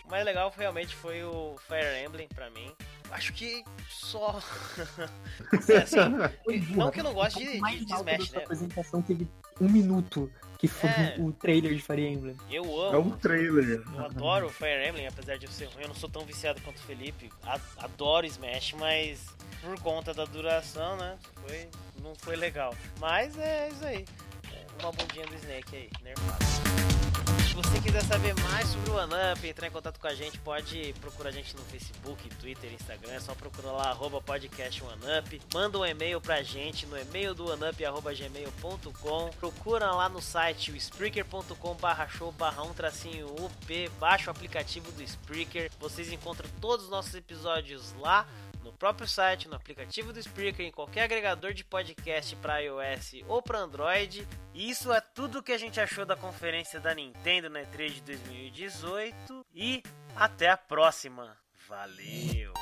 O 0.08 0.12
mais 0.12 0.24
legal 0.26 0.54
realmente 0.56 0.96
foi 0.96 1.24
o 1.24 1.56
Fire 1.68 2.06
Emblem 2.06 2.28
pra 2.28 2.50
mim. 2.52 2.72
Acho 3.12 3.34
que 3.34 3.64
só. 3.90 4.40
É, 5.70 5.78
assim, 5.78 5.98
não 6.76 6.92
que 6.92 7.00
eu 7.00 7.04
não 7.04 7.14
goste 7.14 7.40
de, 7.40 7.60
de, 7.60 7.86
de 7.86 7.94
Smash, 7.94 8.32
né? 8.32 8.40
apresentação 8.44 9.02
teve 9.02 9.28
um 9.60 9.70
minuto, 9.70 10.32
que 10.58 10.68
foi 10.68 10.90
É. 10.90 11.16
o 11.20 11.32
trailer 11.32 11.74
de 11.76 11.82
Fire 11.82 12.06
Emblem. 12.08 12.36
Eu 12.50 12.64
É 12.66 12.96
amo. 12.98 13.10
um 13.14 13.18
trailer. 13.18 13.82
Eu 13.94 14.06
adoro 14.06 14.48
o 14.48 14.50
Fire 14.50 14.88
Emblem, 14.88 15.08
apesar 15.08 15.38
de 15.38 15.46
eu 15.46 15.52
ser 15.52 15.66
ruim, 15.66 15.84
eu 15.84 15.88
não 15.90 15.96
sou 15.96 16.10
tão 16.10 16.24
viciado 16.26 16.62
quanto 16.62 16.78
o 16.78 16.82
Felipe. 16.84 17.32
Adoro 17.78 18.26
Smash, 18.26 18.74
mas 18.74 19.26
por 19.62 19.80
conta 19.82 20.14
da 20.14 20.26
duração, 20.26 20.96
né? 20.98 21.18
Foi, 21.46 21.70
não 22.02 22.14
foi 22.16 22.36
legal. 22.36 22.76
Mas 23.00 23.38
é 23.38 23.70
isso 23.70 23.86
aí. 23.86 24.06
É 24.52 24.82
uma 24.84 24.92
bundinha 24.92 25.26
do 25.26 25.36
Snake 25.36 25.76
aí, 25.76 25.90
nerfado. 26.04 26.95
Se 27.56 27.62
você 27.62 27.80
quiser 27.80 28.04
saber 28.04 28.36
mais 28.42 28.68
sobre 28.68 28.90
o 28.90 28.96
OneUp, 28.96 29.48
entrar 29.48 29.68
em 29.68 29.72
contato 29.72 29.98
com 29.98 30.08
a 30.08 30.14
gente, 30.14 30.38
pode 30.40 30.94
procurar 31.00 31.30
a 31.30 31.32
gente 31.32 31.56
no 31.56 31.62
Facebook, 31.62 32.28
Twitter, 32.36 32.74
Instagram, 32.74 33.14
é 33.14 33.20
só 33.22 33.34
procurar 33.34 33.72
lá, 33.72 33.90
arroba 33.92 34.20
podcast 34.20 34.84
OneUp. 34.84 35.42
Manda 35.54 35.80
um 35.80 35.86
e-mail 35.86 36.20
pra 36.20 36.44
gente 36.44 36.86
no 36.86 37.00
e-mail 37.00 37.34
do 37.34 37.50
OneUp, 37.50 37.86
arroba 37.86 38.14
gmail.com. 38.14 39.30
Procura 39.40 39.90
lá 39.92 40.10
no 40.10 40.22
site 40.22 40.70
o 40.70 40.76
spreaker.com 40.76 41.76
barra 41.76 42.10
show 42.10 42.30
barra 42.34 42.62
um 42.62 42.74
tracinho 42.74 43.28
UP, 43.28 43.90
baixa 44.02 44.30
o 44.30 44.32
aplicativo 44.32 44.92
do 44.92 45.02
Spreaker. 45.02 45.72
Vocês 45.80 46.12
encontram 46.12 46.50
todos 46.60 46.88
os 46.88 46.92
nossos 46.92 47.16
episódios 47.16 47.96
lá 48.02 48.28
no 48.66 48.74
próprio 48.74 49.08
site, 49.08 49.48
no 49.48 49.56
aplicativo 49.56 50.12
do 50.12 50.20
Spreaker, 50.20 50.66
em 50.66 50.72
qualquer 50.72 51.04
agregador 51.04 51.54
de 51.54 51.64
podcast 51.64 52.36
para 52.38 52.60
iOS 52.60 53.14
ou 53.28 53.42
para 53.42 53.60
Android. 53.60 54.28
E 54.54 54.70
isso 54.70 54.92
é 54.92 55.00
tudo 55.00 55.44
que 55.44 55.52
a 55.52 55.58
gente 55.58 55.80
achou 55.80 56.06
da 56.06 56.16
conferência 56.16 56.80
da 56.80 56.94
Nintendo 56.94 57.50
na 57.50 57.62
E3 57.62 57.90
de 57.94 58.02
2018 58.02 59.46
e 59.54 59.84
até 60.16 60.50
a 60.50 60.58
próxima. 60.58 61.38
Valeu! 61.68 62.54